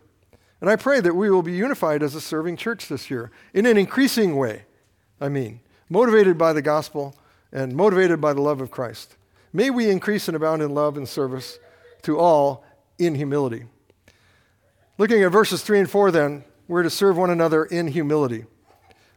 And 0.60 0.70
I 0.70 0.76
pray 0.76 1.00
that 1.00 1.16
we 1.16 1.28
will 1.28 1.42
be 1.42 1.52
unified 1.52 2.02
as 2.02 2.14
a 2.14 2.20
serving 2.20 2.56
church 2.56 2.88
this 2.88 3.10
year 3.10 3.32
in 3.52 3.66
an 3.66 3.76
increasing 3.76 4.36
way. 4.36 4.66
I 5.20 5.28
mean, 5.28 5.60
motivated 5.90 6.38
by 6.38 6.52
the 6.52 6.62
gospel 6.62 7.16
and 7.52 7.74
motivated 7.74 8.20
by 8.20 8.32
the 8.32 8.40
love 8.40 8.60
of 8.60 8.70
Christ. 8.70 9.16
May 9.52 9.70
we 9.70 9.90
increase 9.90 10.28
and 10.28 10.36
abound 10.36 10.62
in 10.62 10.72
love 10.72 10.96
and 10.96 11.08
service 11.08 11.58
to 12.02 12.18
all 12.18 12.64
in 12.98 13.16
humility. 13.16 13.64
Looking 14.98 15.22
at 15.22 15.30
verses 15.30 15.62
3 15.62 15.80
and 15.80 15.90
4, 15.90 16.10
then, 16.10 16.44
we're 16.68 16.82
to 16.82 16.88
serve 16.88 17.18
one 17.18 17.28
another 17.28 17.66
in 17.66 17.88
humility. 17.88 18.46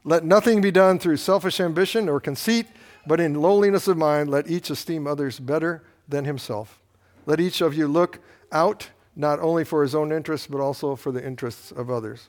Let 0.04 0.26
nothing 0.26 0.60
be 0.60 0.72
done 0.72 1.00
through 1.00 1.18
selfish 1.18 1.62
ambition 1.62 2.10
or 2.10 2.20
conceit, 2.20 2.68
but 3.08 3.22
in 3.22 3.36
lowliness 3.42 3.88
of 3.88 3.98
mind, 3.98 4.30
let 4.30 4.50
each 4.50 4.70
esteem 4.70 5.08
others 5.08 5.40
better 5.40 5.84
than 6.08 6.26
himself. 6.26 6.82
Let 7.26 7.40
each 7.40 7.62
of 7.62 7.74
you 7.74 7.88
look 7.88 8.20
out 8.52 8.90
not 9.16 9.40
only 9.40 9.64
for 9.64 9.82
his 9.82 9.96
own 9.96 10.12
interests, 10.12 10.48
but 10.48 10.60
also 10.60 10.98
for 10.98 11.14
the 11.14 11.26
interests 11.26 11.72
of 11.72 11.90
others. 11.90 12.28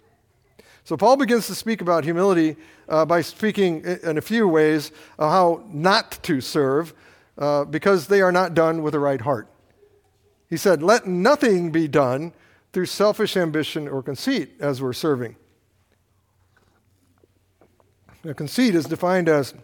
So 0.85 0.97
Paul 0.97 1.17
begins 1.17 1.49
to 1.49 1.55
speak 1.55 1.81
about 1.81 2.05
humility 2.05 2.57
uh, 2.89 3.05
by 3.05 3.21
speaking 3.21 3.85
in 4.03 4.17
a 4.17 4.23
few 4.23 4.47
ways 4.47 4.93
of 5.19 5.31
how 5.31 5.65
not 5.73 6.23
to 6.23 6.41
serve 6.41 6.95
uh, 7.37 7.65
because 7.65 8.07
they 8.07 8.23
are 8.23 8.33
not 8.33 8.55
done 8.55 8.83
with 8.83 8.93
the 8.93 9.01
right 9.01 9.21
heart. 9.21 9.49
He 10.49 10.57
said, 10.57 10.83
Let 10.83 11.07
nothing 11.07 11.71
be 11.73 11.89
done 11.89 12.33
through 12.73 12.87
selfish 12.87 13.37
ambition 13.37 13.89
or 13.89 14.03
conceit 14.03 14.53
as 14.61 14.81
we're 14.81 14.93
serving. 14.93 15.37
Now, 18.23 18.33
conceit 18.35 18.75
is 18.75 18.85
defined 18.85 19.29
as 19.29 19.55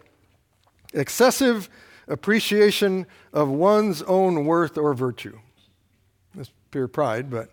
excessive 0.93 1.69
appreciation 2.07 3.05
of 3.33 3.49
one's 3.49 4.01
own 4.03 4.45
worth 4.45 4.77
or 4.77 4.93
virtue 4.93 5.37
That's 6.33 6.51
pure 6.71 6.87
pride, 6.87 7.29
but 7.29 7.51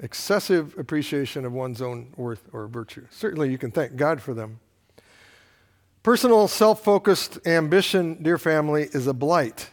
excessive 0.00 0.78
appreciation 0.78 1.44
of 1.44 1.52
one's 1.52 1.82
own 1.82 2.12
worth 2.16 2.48
or 2.52 2.68
virtue. 2.68 3.06
Certainly, 3.10 3.50
you 3.50 3.58
can 3.58 3.70
thank 3.70 3.96
God 3.96 4.22
for 4.22 4.34
them. 4.34 4.60
Personal, 6.02 6.46
self 6.46 6.84
focused 6.84 7.44
ambition, 7.46 8.22
dear 8.22 8.38
family, 8.38 8.88
is 8.92 9.06
a 9.06 9.14
blight 9.14 9.70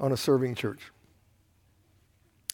on 0.00 0.12
a 0.12 0.16
serving 0.16 0.54
church. 0.54 0.90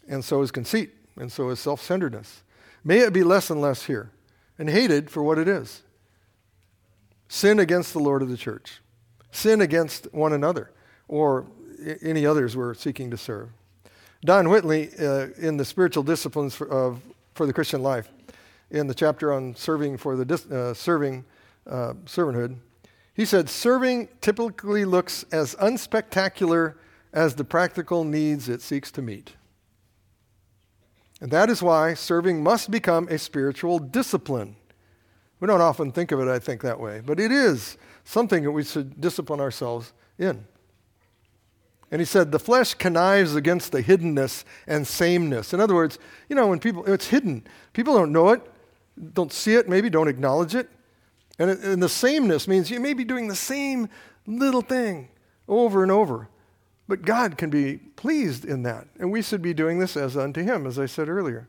And 0.08 0.24
so 0.24 0.42
is 0.42 0.50
conceit, 0.50 0.92
and 1.16 1.30
so 1.30 1.50
is 1.50 1.60
self 1.60 1.82
centeredness. 1.82 2.42
May 2.84 3.00
it 3.00 3.12
be 3.12 3.22
less 3.22 3.50
and 3.50 3.60
less 3.60 3.84
here, 3.84 4.10
and 4.58 4.70
hated 4.70 5.10
for 5.10 5.22
what 5.22 5.38
it 5.38 5.48
is 5.48 5.82
sin 7.28 7.58
against 7.58 7.92
the 7.92 7.98
Lord 7.98 8.22
of 8.22 8.28
the 8.28 8.36
church, 8.36 8.80
sin 9.30 9.60
against 9.60 10.12
one 10.12 10.32
another, 10.32 10.70
or 11.08 11.46
any 12.02 12.24
others 12.24 12.56
we're 12.56 12.74
seeking 12.74 13.10
to 13.10 13.16
serve. 13.16 13.50
Don 14.24 14.48
Whitney, 14.48 14.90
uh, 14.98 15.28
in 15.38 15.56
the 15.56 15.64
spiritual 15.64 16.02
disciplines 16.02 16.54
for, 16.54 16.68
of, 16.68 17.00
for 17.34 17.46
the 17.46 17.52
Christian 17.52 17.82
life, 17.82 18.08
in 18.70 18.86
the 18.86 18.94
chapter 18.94 19.32
on 19.32 19.54
serving 19.54 19.96
for 19.96 20.16
the 20.16 20.24
dis, 20.24 20.46
uh, 20.46 20.74
serving 20.74 21.24
uh, 21.66 21.94
servanthood, 22.06 22.56
he 23.14 23.24
said, 23.24 23.48
"Serving 23.48 24.08
typically 24.20 24.84
looks 24.84 25.24
as 25.32 25.54
unspectacular 25.56 26.74
as 27.12 27.34
the 27.34 27.44
practical 27.44 28.04
needs 28.04 28.48
it 28.48 28.60
seeks 28.60 28.90
to 28.92 29.02
meet." 29.02 29.34
And 31.20 31.30
that 31.30 31.48
is 31.48 31.62
why 31.62 31.94
serving 31.94 32.42
must 32.42 32.70
become 32.70 33.08
a 33.08 33.18
spiritual 33.18 33.78
discipline. 33.78 34.56
We 35.40 35.46
don't 35.46 35.60
often 35.60 35.92
think 35.92 36.12
of 36.12 36.20
it, 36.20 36.28
I 36.28 36.38
think, 36.38 36.62
that 36.62 36.80
way, 36.80 37.00
but 37.04 37.20
it 37.20 37.32
is 37.32 37.76
something 38.04 38.42
that 38.44 38.52
we 38.52 38.64
should 38.64 39.00
discipline 39.00 39.40
ourselves 39.40 39.92
in. 40.18 40.44
And 41.90 42.00
he 42.00 42.04
said, 42.04 42.32
the 42.32 42.38
flesh 42.38 42.74
connives 42.74 43.34
against 43.34 43.70
the 43.72 43.82
hiddenness 43.82 44.44
and 44.66 44.86
sameness. 44.86 45.54
In 45.54 45.60
other 45.60 45.74
words, 45.74 45.98
you 46.28 46.34
know, 46.34 46.48
when 46.48 46.58
people, 46.58 46.84
it's 46.90 47.08
hidden. 47.08 47.46
People 47.72 47.94
don't 47.94 48.12
know 48.12 48.30
it, 48.30 48.42
don't 49.14 49.32
see 49.32 49.54
it, 49.54 49.68
maybe 49.68 49.88
don't 49.88 50.08
acknowledge 50.08 50.54
it. 50.54 50.68
And, 51.38 51.50
and 51.50 51.82
the 51.82 51.88
sameness 51.88 52.48
means 52.48 52.70
you 52.70 52.80
may 52.80 52.94
be 52.94 53.04
doing 53.04 53.28
the 53.28 53.36
same 53.36 53.88
little 54.26 54.62
thing 54.62 55.08
over 55.48 55.82
and 55.82 55.92
over. 55.92 56.28
But 56.88 57.02
God 57.02 57.36
can 57.36 57.50
be 57.50 57.78
pleased 57.78 58.44
in 58.44 58.62
that. 58.62 58.86
And 58.98 59.10
we 59.10 59.22
should 59.22 59.42
be 59.42 59.54
doing 59.54 59.78
this 59.78 59.96
as 59.96 60.16
unto 60.16 60.42
Him, 60.42 60.66
as 60.66 60.78
I 60.78 60.86
said 60.86 61.08
earlier. 61.08 61.48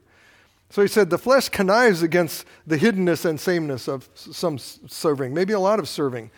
So 0.69 0.81
he 0.81 0.87
said, 0.87 1.09
the 1.09 1.17
flesh 1.17 1.47
connives 1.47 2.01
against 2.01 2.45
the 2.65 2.77
hiddenness 2.77 3.23
and 3.23 3.39
sameness 3.39 3.87
of 3.87 4.09
some 4.13 4.57
serving, 4.57 5.33
maybe 5.33 5.53
a 5.53 5.59
lot 5.59 5.79
of 5.79 5.87
serving. 5.87 6.29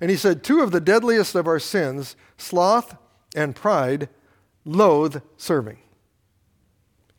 And 0.00 0.10
he 0.10 0.16
said, 0.16 0.44
two 0.44 0.60
of 0.60 0.70
the 0.70 0.80
deadliest 0.80 1.34
of 1.34 1.46
our 1.46 1.58
sins, 1.58 2.14
sloth 2.36 2.96
and 3.34 3.56
pride 3.56 4.08
loathe 4.64 5.22
serving. 5.36 5.78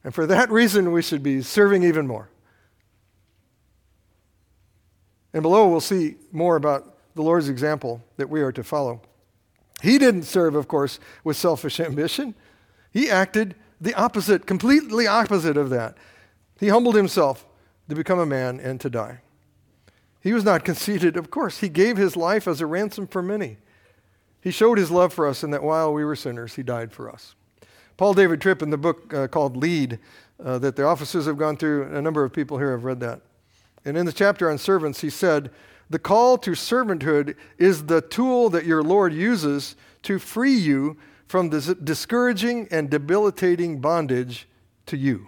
And 0.04 0.14
for 0.14 0.28
that 0.28 0.52
reason, 0.52 0.92
we 0.92 1.02
should 1.02 1.24
be 1.24 1.42
serving 1.42 1.84
even 1.84 2.08
more. 2.08 2.30
And 5.34 5.42
below, 5.42 5.68
we'll 5.68 5.80
see 5.80 6.16
more 6.32 6.56
about 6.56 6.98
the 7.16 7.22
Lord's 7.22 7.50
example 7.50 8.04
that 8.18 8.30
we 8.30 8.42
are 8.42 8.52
to 8.52 8.64
follow. 8.64 9.02
He 9.82 9.98
didn't 9.98 10.24
serve, 10.24 10.56
of 10.56 10.68
course, 10.68 11.00
with 11.24 11.38
selfish 11.38 11.80
ambition. 11.80 12.36
He 12.92 13.10
acted 13.10 13.56
the 13.80 13.94
opposite, 13.96 14.46
completely 14.46 15.08
opposite 15.08 15.58
of 15.58 15.70
that. 15.72 15.98
He 16.60 16.68
humbled 16.68 16.96
himself 16.96 17.46
to 17.90 17.96
become 17.96 18.20
a 18.20 18.26
man 18.26 18.60
and 18.60 18.80
to 18.82 18.90
die. 18.90 19.22
He 20.22 20.34
was 20.34 20.46
not 20.46 20.64
conceited, 20.64 21.18
of 21.18 21.32
course. 21.32 21.60
He 21.60 21.70
gave 21.70 21.98
his 21.98 22.16
life 22.16 22.48
as 22.48 22.62
a 22.62 22.68
ransom 22.68 23.08
for 23.08 23.24
many. 23.24 23.58
He 24.40 24.52
showed 24.52 24.78
his 24.78 24.92
love 24.92 25.14
for 25.14 25.28
us 25.28 25.44
in 25.44 25.50
that 25.52 25.64
while 25.64 25.92
we 25.94 26.06
were 26.06 26.16
sinners, 26.16 26.56
he 26.56 26.64
died 26.64 26.94
for 26.94 27.10
us. 27.10 27.34
Paul 27.98 28.14
David 28.14 28.40
Tripp, 28.40 28.62
in 28.62 28.70
the 28.70 28.78
book 28.78 29.12
uh, 29.14 29.28
called 29.28 29.58
Lead, 29.58 30.00
uh, 30.44 30.60
that 30.60 30.76
the 30.76 30.84
officers 30.86 31.26
have 31.26 31.38
gone 31.38 31.58
through, 31.58 31.96
a 31.96 32.02
number 32.02 32.24
of 32.24 32.32
people 32.34 32.58
here 32.58 32.72
have 32.72 32.84
read 32.84 33.00
that. 33.00 33.22
And 33.84 33.98
in 33.98 34.06
the 34.06 34.14
chapter 34.14 34.50
on 34.50 34.60
servants, 34.60 35.02
he 35.02 35.10
said, 35.10 35.50
The 35.92 36.00
call 36.00 36.38
to 36.38 36.52
servanthood 36.52 37.36
is 37.58 37.88
the 37.88 38.00
tool 38.00 38.50
that 38.52 38.64
your 38.66 38.82
Lord 38.82 39.14
uses 39.14 39.76
to 40.04 40.20
free 40.20 40.54
you 40.54 40.96
from 41.28 41.50
the 41.50 41.76
discouraging 41.76 42.70
and 42.72 42.90
debilitating 42.90 43.82
bondage 43.82 44.48
to 44.86 44.96
you. 44.96 45.28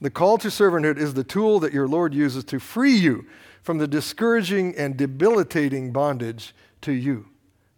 The 0.00 0.10
call 0.10 0.36
to 0.38 0.48
servanthood 0.48 0.98
is 0.98 1.14
the 1.14 1.22
tool 1.22 1.60
that 1.60 1.72
your 1.72 1.86
Lord 1.86 2.12
uses 2.12 2.42
to 2.46 2.58
free 2.58 2.96
you 2.96 3.24
from 3.62 3.78
the 3.78 3.86
discouraging 3.86 4.74
and 4.76 4.96
debilitating 4.96 5.92
bondage 5.92 6.56
to 6.80 6.90
you. 6.90 7.28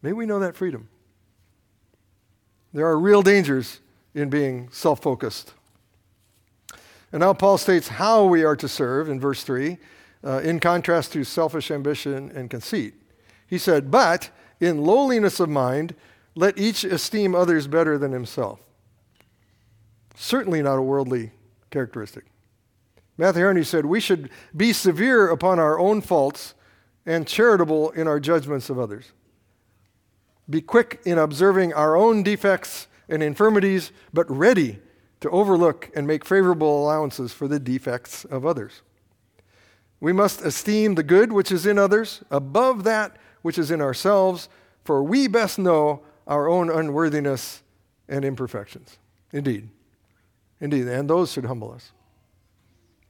May 0.00 0.14
we 0.14 0.24
know 0.24 0.38
that 0.38 0.56
freedom. 0.56 0.88
There 2.72 2.86
are 2.86 2.98
real 2.98 3.20
dangers 3.20 3.80
in 4.14 4.30
being 4.30 4.70
self 4.70 5.02
focused. 5.02 5.52
And 7.16 7.22
now 7.22 7.33
Paul 7.33 7.57
states 7.57 7.88
how 7.88 8.26
we 8.26 8.44
are 8.44 8.57
to 8.57 8.68
serve 8.68 9.09
in 9.09 9.18
verse 9.18 9.42
3, 9.42 9.79
uh, 10.22 10.40
in 10.40 10.61
contrast 10.61 11.14
to 11.14 11.24
selfish 11.24 11.70
ambition 11.70 12.31
and 12.35 12.50
conceit. 12.50 12.92
He 13.46 13.57
said, 13.57 13.90
But 13.90 14.29
in 14.61 14.85
lowliness 14.85 15.40
of 15.40 15.48
mind, 15.48 15.94
let 16.35 16.59
each 16.59 16.85
esteem 16.85 17.35
others 17.35 17.68
better 17.68 17.96
than 17.96 18.12
himself. 18.12 18.61
Certainly 20.14 20.61
not 20.61 20.79
a 20.79 20.83
worldly 20.83 21.33
characteristic. 21.70 22.26
Matthew 23.16 23.46
Henry 23.46 23.64
said, 23.64 23.87
We 23.87 23.98
should 23.98 24.29
be 24.55 24.74
severe 24.74 25.31
upon 25.31 25.59
our 25.59 25.79
own 25.79 26.02
faults 26.02 26.52
and 27.07 27.26
charitable 27.26 27.92
in 27.92 28.07
our 28.07 28.20
judgments 28.20 28.68
of 28.68 28.79
others. 28.79 29.12
Be 30.50 30.61
quick 30.61 31.00
in 31.07 31.16
observing 31.16 31.72
our 31.72 31.96
own 31.96 32.22
defects 32.22 32.88
and 33.09 33.22
infirmities, 33.22 33.90
but 34.12 34.31
ready 34.31 34.81
to 35.20 35.31
overlook 35.31 35.90
and 35.94 36.07
make 36.07 36.24
favorable 36.24 36.83
allowances 36.83 37.33
for 37.33 37.48
the 37.48 37.59
defects 37.59 38.24
of 38.26 38.44
others. 38.44 38.83
We 40.00 40.12
must 40.12 40.42
esteem 40.42 40.94
the 40.94 41.02
good 41.02 41.33
which 41.33 41.50
is 41.50 41.66
in 41.66 41.79
others 41.79 42.22
above 42.31 42.85
that 42.85 43.16
which 43.42 43.59
is 43.59 43.70
in 43.70 43.81
ourselves, 43.81 44.48
for 44.85 45.02
we 45.02 45.26
best 45.26 45.59
know 45.59 46.02
our 46.26 46.48
own 46.48 46.68
unworthiness 46.68 47.62
and 48.09 48.24
imperfections. 48.24 48.98
Indeed. 49.33 49.68
Indeed. 50.61 50.88
And 50.88 51.09
those 51.09 51.33
should 51.33 51.44
humble 51.44 51.72
us. 51.72 51.92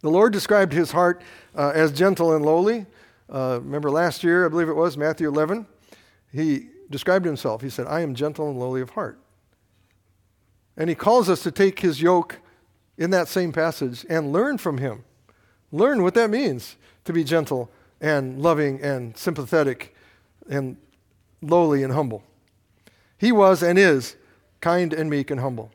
The 0.01 0.11
Lord 0.11 0.33
described 0.33 0.73
his 0.73 0.93
heart 0.93 1.23
uh, 1.55 1.73
as 1.75 1.91
gentle 1.93 2.35
and 2.35 2.45
lowly. 2.45 2.87
Uh, 3.29 3.61
remember 3.63 3.91
last 3.91 4.23
year, 4.23 4.47
I 4.47 4.49
believe 4.49 4.69
it 4.69 4.77
was, 4.77 4.97
Matthew 4.97 5.27
11? 5.29 5.67
He 6.33 6.69
described 6.91 7.25
himself. 7.25 7.63
He 7.63 7.71
said, 7.71 7.87
I 7.87 8.01
am 8.01 8.15
gentle 8.15 8.49
and 8.49 8.59
lowly 8.59 8.81
of 8.81 8.91
heart. 8.91 9.19
And 10.77 10.89
he 10.89 10.95
calls 10.95 11.29
us 11.29 11.43
to 11.43 11.51
take 11.51 11.81
his 11.81 12.03
yoke 12.03 12.41
in 12.99 13.11
that 13.11 13.29
same 13.29 13.53
passage 13.53 14.05
and 14.09 14.33
learn 14.33 14.59
from 14.59 14.79
him. 14.79 15.05
Learn 15.73 16.03
what 16.03 16.15
that 16.15 16.31
means 16.31 16.77
to 17.05 17.13
be 17.13 17.25
gentle 17.25 17.71
and 18.01 18.41
loving 18.41 18.81
and 18.81 19.17
sympathetic 19.17 19.95
and 20.49 20.77
lowly 21.43 21.83
and 21.83 21.93
humble. 21.93 22.23
He 23.19 23.33
was 23.33 23.63
and 23.63 23.79
is 23.79 24.17
kind 24.61 24.93
and 24.93 25.09
meek 25.09 25.31
and 25.31 25.41
humble. 25.41 25.71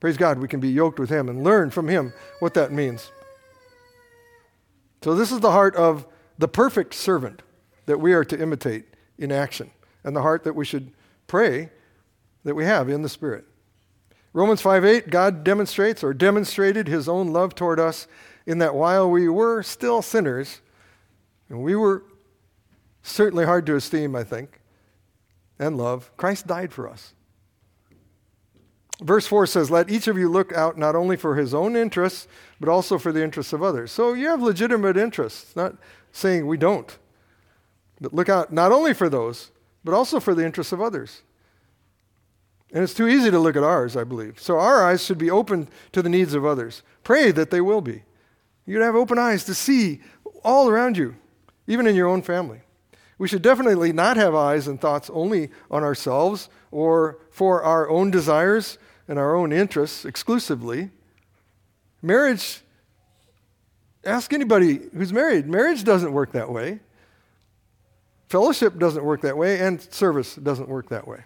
Praise 0.00 0.16
God, 0.16 0.38
we 0.38 0.48
can 0.48 0.60
be 0.60 0.68
yoked 0.68 0.98
with 0.98 1.10
him 1.10 1.28
and 1.28 1.44
learn 1.44 1.70
from 1.70 1.88
him 1.88 2.12
what 2.40 2.54
that 2.54 2.72
means. 2.72 3.10
So, 5.02 5.14
this 5.14 5.30
is 5.30 5.40
the 5.40 5.50
heart 5.50 5.76
of 5.76 6.06
the 6.38 6.48
perfect 6.48 6.94
servant 6.94 7.42
that 7.86 8.00
we 8.00 8.12
are 8.12 8.24
to 8.24 8.40
imitate 8.40 8.86
in 9.18 9.30
action, 9.30 9.70
and 10.02 10.16
the 10.16 10.22
heart 10.22 10.44
that 10.44 10.54
we 10.54 10.64
should 10.64 10.92
pray 11.26 11.70
that 12.42 12.54
we 12.54 12.64
have 12.64 12.88
in 12.88 13.02
the 13.02 13.08
Spirit. 13.08 13.44
Romans 14.34 14.60
5:8 14.60 15.08
God 15.10 15.44
demonstrates 15.44 16.04
or 16.04 16.12
demonstrated 16.12 16.88
his 16.88 17.08
own 17.08 17.32
love 17.32 17.54
toward 17.54 17.80
us 17.80 18.06
in 18.44 18.58
that 18.58 18.74
while 18.74 19.10
we 19.10 19.28
were 19.28 19.62
still 19.62 20.02
sinners, 20.02 20.60
and 21.48 21.62
we 21.62 21.74
were 21.76 22.02
certainly 23.02 23.44
hard 23.44 23.64
to 23.66 23.76
esteem, 23.76 24.16
I 24.16 24.24
think, 24.24 24.60
and 25.58 25.78
love, 25.78 26.10
Christ 26.16 26.46
died 26.46 26.72
for 26.72 26.88
us. 26.88 27.14
Verse 29.00 29.26
4 29.26 29.46
says, 29.46 29.70
Let 29.70 29.90
each 29.90 30.08
of 30.08 30.18
you 30.18 30.28
look 30.28 30.52
out 30.52 30.76
not 30.78 30.96
only 30.96 31.16
for 31.16 31.36
his 31.36 31.54
own 31.54 31.76
interests, 31.76 32.26
but 32.60 32.68
also 32.68 32.98
for 32.98 33.12
the 33.12 33.22
interests 33.22 33.52
of 33.52 33.62
others. 33.62 33.92
So 33.92 34.14
you 34.14 34.28
have 34.28 34.42
legitimate 34.42 34.96
interests, 34.96 35.54
not 35.54 35.76
saying 36.12 36.46
we 36.46 36.56
don't. 36.56 36.96
But 38.00 38.14
look 38.14 38.28
out 38.28 38.52
not 38.52 38.72
only 38.72 38.94
for 38.94 39.08
those, 39.08 39.50
but 39.84 39.94
also 39.94 40.20
for 40.20 40.34
the 40.34 40.44
interests 40.44 40.72
of 40.72 40.80
others. 40.80 41.22
And 42.74 42.82
it's 42.82 42.92
too 42.92 43.06
easy 43.06 43.30
to 43.30 43.38
look 43.38 43.54
at 43.54 43.62
ours, 43.62 43.96
I 43.96 44.02
believe. 44.02 44.40
So 44.40 44.58
our 44.58 44.84
eyes 44.84 45.02
should 45.02 45.16
be 45.16 45.30
open 45.30 45.68
to 45.92 46.02
the 46.02 46.08
needs 46.08 46.34
of 46.34 46.44
others. 46.44 46.82
Pray 47.04 47.30
that 47.30 47.52
they 47.52 47.60
will 47.60 47.80
be. 47.80 48.02
You'd 48.66 48.82
have 48.82 48.96
open 48.96 49.16
eyes 49.16 49.44
to 49.44 49.54
see 49.54 50.00
all 50.42 50.68
around 50.68 50.98
you, 50.98 51.14
even 51.68 51.86
in 51.86 51.94
your 51.94 52.08
own 52.08 52.20
family. 52.20 52.62
We 53.16 53.28
should 53.28 53.42
definitely 53.42 53.92
not 53.92 54.16
have 54.16 54.34
eyes 54.34 54.66
and 54.66 54.80
thoughts 54.80 55.08
only 55.14 55.50
on 55.70 55.84
ourselves 55.84 56.48
or 56.72 57.20
for 57.30 57.62
our 57.62 57.88
own 57.88 58.10
desires 58.10 58.76
and 59.06 59.20
our 59.20 59.36
own 59.36 59.52
interests 59.52 60.04
exclusively. 60.04 60.90
Marriage, 62.02 62.60
ask 64.04 64.32
anybody 64.32 64.80
who's 64.92 65.12
married, 65.12 65.46
marriage 65.46 65.84
doesn't 65.84 66.12
work 66.12 66.32
that 66.32 66.50
way. 66.50 66.80
Fellowship 68.28 68.80
doesn't 68.80 69.04
work 69.04 69.20
that 69.20 69.36
way, 69.36 69.60
and 69.60 69.80
service 69.80 70.34
doesn't 70.34 70.68
work 70.68 70.88
that 70.88 71.06
way. 71.06 71.22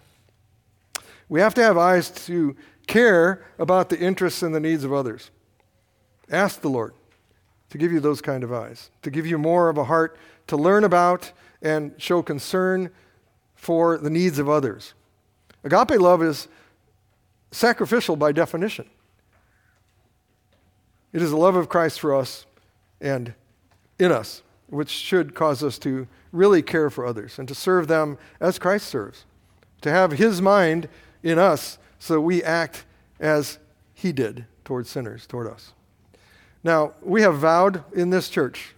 We 1.29 1.39
have 1.39 1.53
to 1.53 1.63
have 1.63 1.77
eyes 1.77 2.09
to 2.25 2.55
care 2.87 3.45
about 3.59 3.89
the 3.89 3.99
interests 3.99 4.41
and 4.41 4.53
the 4.53 4.59
needs 4.59 4.83
of 4.83 4.91
others. 4.91 5.29
Ask 6.31 6.61
the 6.61 6.69
Lord 6.69 6.93
to 7.69 7.77
give 7.77 7.91
you 7.91 7.99
those 7.99 8.19
kind 8.19 8.43
of 8.43 8.51
eyes, 8.51 8.89
to 9.03 9.11
give 9.11 9.27
you 9.27 9.37
more 9.37 9.69
of 9.69 9.77
a 9.77 9.83
heart 9.83 10.17
to 10.47 10.57
learn 10.57 10.83
about 10.83 11.31
and 11.61 11.93
show 11.97 12.23
concern 12.23 12.89
for 13.55 13.97
the 13.97 14.09
needs 14.09 14.39
of 14.39 14.49
others. 14.49 14.95
Agape 15.63 15.99
love 15.99 16.23
is 16.23 16.47
sacrificial 17.51 18.15
by 18.15 18.31
definition. 18.31 18.89
It 21.13 21.21
is 21.21 21.31
the 21.31 21.37
love 21.37 21.55
of 21.55 21.69
Christ 21.69 21.99
for 21.99 22.15
us 22.15 22.45
and 23.01 23.33
in 23.99 24.11
us, 24.11 24.41
which 24.67 24.89
should 24.89 25.35
cause 25.35 25.63
us 25.63 25.77
to 25.79 26.07
really 26.31 26.61
care 26.61 26.89
for 26.89 27.05
others 27.05 27.37
and 27.39 27.47
to 27.47 27.55
serve 27.55 27.87
them 27.87 28.17
as 28.39 28.59
Christ 28.59 28.87
serves, 28.87 29.25
to 29.81 29.91
have 29.91 30.13
his 30.13 30.41
mind 30.41 30.87
in 31.23 31.39
us 31.39 31.77
so 31.99 32.19
we 32.19 32.43
act 32.43 32.85
as 33.19 33.59
he 33.93 34.11
did 34.11 34.45
toward 34.63 34.87
sinners, 34.87 35.27
toward 35.27 35.47
us. 35.47 35.73
Now, 36.63 36.93
we 37.01 37.21
have 37.21 37.37
vowed 37.37 37.83
in 37.93 38.09
this 38.09 38.29
church 38.29 38.73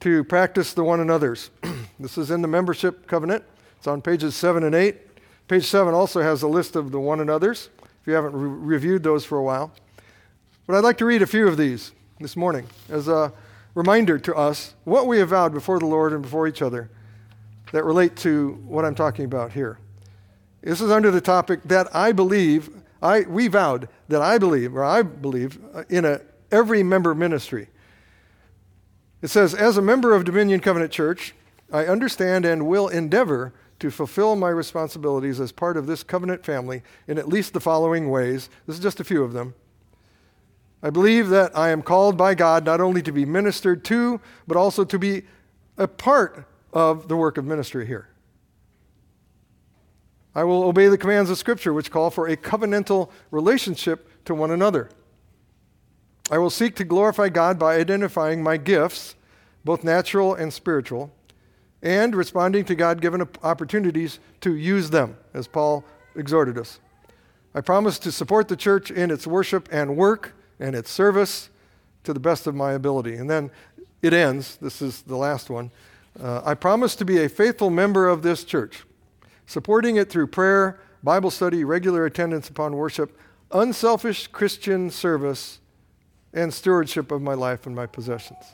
to 0.00 0.24
practice 0.24 0.72
the 0.72 0.84
one 0.84 1.00
another's. 1.00 1.50
this 2.00 2.18
is 2.18 2.30
in 2.30 2.42
the 2.42 2.48
membership 2.48 3.06
covenant. 3.06 3.44
It's 3.78 3.86
on 3.86 4.02
pages 4.02 4.34
7 4.34 4.64
and 4.64 4.74
8. 4.74 4.96
Page 5.48 5.64
7 5.64 5.94
also 5.94 6.22
has 6.22 6.42
a 6.42 6.48
list 6.48 6.76
of 6.76 6.90
the 6.90 7.00
one 7.00 7.20
another's, 7.20 7.70
if 8.00 8.06
you 8.06 8.14
haven't 8.14 8.34
re- 8.34 8.48
reviewed 8.48 9.02
those 9.02 9.24
for 9.24 9.38
a 9.38 9.42
while. 9.42 9.72
But 10.66 10.76
I'd 10.76 10.84
like 10.84 10.98
to 10.98 11.04
read 11.04 11.22
a 11.22 11.26
few 11.26 11.46
of 11.46 11.56
these 11.56 11.92
this 12.18 12.36
morning 12.36 12.66
as 12.88 13.06
a 13.06 13.32
reminder 13.74 14.18
to 14.18 14.34
us 14.34 14.74
what 14.84 15.06
we 15.06 15.18
have 15.18 15.28
vowed 15.28 15.52
before 15.52 15.78
the 15.78 15.86
Lord 15.86 16.12
and 16.12 16.22
before 16.22 16.48
each 16.48 16.62
other 16.62 16.90
that 17.72 17.84
relate 17.84 18.16
to 18.16 18.60
what 18.66 18.84
I'm 18.84 18.94
talking 18.94 19.24
about 19.24 19.52
here. 19.52 19.78
This 20.66 20.80
is 20.80 20.90
under 20.90 21.12
the 21.12 21.20
topic 21.20 21.62
that 21.66 21.94
I 21.94 22.10
believe, 22.10 22.70
I, 23.00 23.20
we 23.20 23.46
vowed 23.46 23.88
that 24.08 24.20
I 24.20 24.36
believe, 24.36 24.74
or 24.74 24.82
I 24.82 25.02
believe, 25.02 25.60
uh, 25.72 25.84
in 25.88 26.04
a, 26.04 26.20
every 26.50 26.82
member 26.82 27.14
ministry. 27.14 27.68
It 29.22 29.28
says, 29.28 29.54
As 29.54 29.76
a 29.76 29.82
member 29.82 30.12
of 30.12 30.24
Dominion 30.24 30.58
Covenant 30.58 30.90
Church, 30.90 31.36
I 31.72 31.86
understand 31.86 32.44
and 32.44 32.66
will 32.66 32.88
endeavor 32.88 33.54
to 33.78 33.92
fulfill 33.92 34.34
my 34.34 34.48
responsibilities 34.48 35.38
as 35.38 35.52
part 35.52 35.76
of 35.76 35.86
this 35.86 36.02
covenant 36.02 36.44
family 36.44 36.82
in 37.06 37.16
at 37.16 37.28
least 37.28 37.52
the 37.52 37.60
following 37.60 38.10
ways. 38.10 38.50
This 38.66 38.74
is 38.74 38.82
just 38.82 38.98
a 38.98 39.04
few 39.04 39.22
of 39.22 39.34
them. 39.34 39.54
I 40.82 40.90
believe 40.90 41.28
that 41.28 41.56
I 41.56 41.70
am 41.70 41.80
called 41.80 42.16
by 42.16 42.34
God 42.34 42.64
not 42.64 42.80
only 42.80 43.02
to 43.02 43.12
be 43.12 43.24
ministered 43.24 43.84
to, 43.84 44.20
but 44.48 44.56
also 44.56 44.84
to 44.84 44.98
be 44.98 45.22
a 45.78 45.86
part 45.86 46.44
of 46.72 47.06
the 47.06 47.16
work 47.16 47.38
of 47.38 47.44
ministry 47.44 47.86
here. 47.86 48.08
I 50.36 50.44
will 50.44 50.64
obey 50.64 50.88
the 50.88 50.98
commands 50.98 51.30
of 51.30 51.38
Scripture, 51.38 51.72
which 51.72 51.90
call 51.90 52.10
for 52.10 52.28
a 52.28 52.36
covenantal 52.36 53.10
relationship 53.30 54.06
to 54.26 54.34
one 54.34 54.50
another. 54.50 54.90
I 56.30 56.36
will 56.36 56.50
seek 56.50 56.76
to 56.76 56.84
glorify 56.84 57.30
God 57.30 57.58
by 57.58 57.76
identifying 57.76 58.42
my 58.42 58.58
gifts, 58.58 59.14
both 59.64 59.82
natural 59.82 60.34
and 60.34 60.52
spiritual, 60.52 61.10
and 61.80 62.14
responding 62.14 62.66
to 62.66 62.74
God 62.74 63.00
given 63.00 63.26
opportunities 63.42 64.18
to 64.42 64.54
use 64.54 64.90
them, 64.90 65.16
as 65.32 65.48
Paul 65.48 65.86
exhorted 66.14 66.58
us. 66.58 66.80
I 67.54 67.62
promise 67.62 67.98
to 68.00 68.12
support 68.12 68.48
the 68.48 68.56
church 68.56 68.90
in 68.90 69.10
its 69.10 69.26
worship 69.26 69.70
and 69.72 69.96
work 69.96 70.34
and 70.60 70.76
its 70.76 70.90
service 70.90 71.48
to 72.04 72.12
the 72.12 72.20
best 72.20 72.46
of 72.46 72.54
my 72.54 72.72
ability. 72.72 73.14
And 73.14 73.30
then 73.30 73.50
it 74.02 74.12
ends, 74.12 74.58
this 74.60 74.82
is 74.82 75.00
the 75.00 75.16
last 75.16 75.48
one. 75.48 75.70
Uh, 76.20 76.42
I 76.44 76.52
promise 76.52 76.94
to 76.96 77.06
be 77.06 77.24
a 77.24 77.28
faithful 77.30 77.70
member 77.70 78.06
of 78.06 78.20
this 78.20 78.44
church 78.44 78.84
supporting 79.46 79.96
it 79.96 80.10
through 80.10 80.26
prayer, 80.26 80.80
Bible 81.02 81.30
study, 81.30 81.64
regular 81.64 82.04
attendance 82.04 82.48
upon 82.48 82.76
worship, 82.76 83.18
unselfish 83.52 84.26
Christian 84.26 84.90
service, 84.90 85.60
and 86.32 86.52
stewardship 86.52 87.10
of 87.10 87.22
my 87.22 87.34
life 87.34 87.66
and 87.66 87.74
my 87.74 87.86
possessions. 87.86 88.44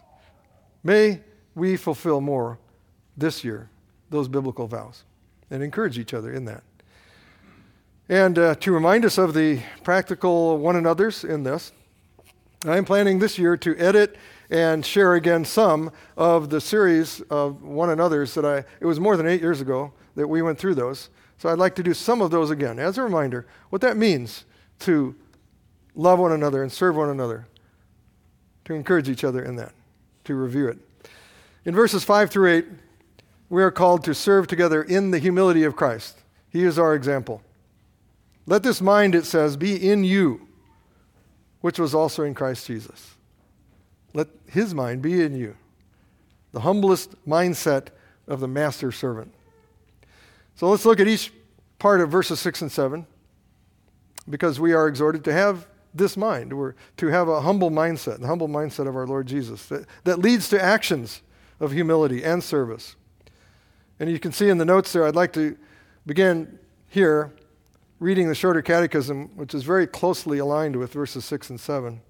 May 0.84 1.20
we 1.54 1.76
fulfill 1.76 2.20
more 2.20 2.58
this 3.16 3.42
year 3.42 3.68
those 4.10 4.28
biblical 4.28 4.66
vows 4.66 5.04
and 5.50 5.62
encourage 5.62 5.98
each 5.98 6.14
other 6.14 6.32
in 6.32 6.44
that. 6.44 6.62
And 8.08 8.38
uh, 8.38 8.54
to 8.56 8.72
remind 8.72 9.04
us 9.04 9.16
of 9.16 9.32
the 9.32 9.60
practical 9.82 10.58
one 10.58 10.76
another's 10.76 11.24
in 11.24 11.42
this, 11.42 11.72
I 12.64 12.76
am 12.76 12.84
planning 12.84 13.18
this 13.18 13.38
year 13.38 13.56
to 13.56 13.76
edit 13.76 14.16
and 14.50 14.84
share 14.84 15.14
again 15.14 15.44
some 15.44 15.90
of 16.16 16.50
the 16.50 16.60
series 16.60 17.20
of 17.22 17.62
one 17.62 17.90
another's 17.90 18.34
that 18.34 18.44
I, 18.44 18.58
it 18.80 18.86
was 18.86 19.00
more 19.00 19.16
than 19.16 19.26
eight 19.26 19.40
years 19.40 19.60
ago 19.60 19.92
that 20.14 20.28
we 20.28 20.42
went 20.42 20.58
through 20.58 20.74
those. 20.74 21.10
So 21.38 21.48
I'd 21.48 21.58
like 21.58 21.74
to 21.76 21.82
do 21.82 21.94
some 21.94 22.20
of 22.20 22.30
those 22.30 22.50
again 22.50 22.78
as 22.78 22.98
a 22.98 23.02
reminder 23.02 23.46
what 23.70 23.82
that 23.82 23.96
means 23.96 24.44
to 24.80 25.14
love 25.94 26.18
one 26.18 26.32
another 26.32 26.62
and 26.62 26.70
serve 26.70 26.96
one 26.96 27.08
another, 27.08 27.46
to 28.64 28.74
encourage 28.74 29.08
each 29.08 29.24
other 29.24 29.42
in 29.42 29.56
that, 29.56 29.72
to 30.24 30.34
review 30.34 30.68
it. 30.68 30.78
In 31.64 31.74
verses 31.74 32.04
5 32.04 32.30
through 32.30 32.52
8, 32.52 32.66
we 33.48 33.62
are 33.62 33.70
called 33.70 34.04
to 34.04 34.14
serve 34.14 34.46
together 34.46 34.82
in 34.82 35.10
the 35.10 35.18
humility 35.18 35.64
of 35.64 35.76
Christ. 35.76 36.18
He 36.50 36.64
is 36.64 36.78
our 36.78 36.94
example. 36.94 37.42
Let 38.46 38.62
this 38.62 38.80
mind, 38.80 39.14
it 39.14 39.26
says, 39.26 39.56
be 39.56 39.90
in 39.90 40.04
you, 40.04 40.48
which 41.60 41.78
was 41.78 41.94
also 41.94 42.24
in 42.24 42.34
Christ 42.34 42.66
Jesus. 42.66 43.14
Let 44.14 44.28
his 44.48 44.74
mind 44.74 45.02
be 45.02 45.22
in 45.22 45.34
you, 45.34 45.56
the 46.52 46.60
humblest 46.60 47.14
mindset 47.26 47.88
of 48.26 48.40
the 48.40 48.48
master 48.48 48.90
servant. 48.90 49.32
So 50.56 50.68
let's 50.68 50.84
look 50.84 51.00
at 51.00 51.08
each 51.08 51.32
part 51.78 52.00
of 52.00 52.10
verses 52.10 52.40
6 52.40 52.62
and 52.62 52.72
7. 52.72 53.06
because 54.28 54.60
we 54.60 54.72
are 54.72 54.86
exhorted 54.86 55.24
to 55.24 55.32
have 55.32 55.66
this 55.94 56.16
mind. 56.16 56.56
We're 56.56 56.74
to 56.98 57.08
have 57.08 57.28
a 57.28 57.40
humble 57.40 57.70
mindset, 57.70 58.20
the 58.20 58.26
humble 58.26 58.48
mindset 58.48 58.86
of 58.88 58.96
our 58.96 59.06
Lord 59.06 59.26
Jesus, 59.26 59.66
that, 59.66 59.86
that 60.04 60.18
leads 60.18 60.48
to 60.50 60.62
actions 60.62 61.22
of 61.60 61.72
humility 61.72 62.24
and 62.24 62.42
service. 62.42 62.96
And 64.00 64.10
you 64.10 64.18
can 64.18 64.32
see 64.32 64.48
in 64.48 64.58
the 64.58 64.64
notes 64.64 64.92
there, 64.92 65.06
I'd 65.06 65.14
like 65.14 65.32
to 65.34 65.56
begin 66.06 66.58
here 66.88 67.32
reading 68.00 68.28
the 68.28 68.34
shorter 68.34 68.62
catechism, 68.62 69.30
which 69.36 69.54
is 69.54 69.62
very 69.62 69.86
closely 69.86 70.38
aligned 70.38 70.76
with 70.76 70.92
verses 70.92 71.24
6 71.24 71.50
and 71.50 71.60
7. 71.60 72.00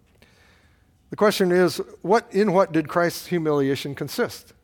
The 1.10 1.16
question 1.16 1.52
is, 1.52 1.80
what, 2.00 2.26
in 2.32 2.52
what 2.52 2.72
did 2.72 2.88
Christ's 2.88 3.26
humiliation 3.26 3.94
consist? 3.94 4.54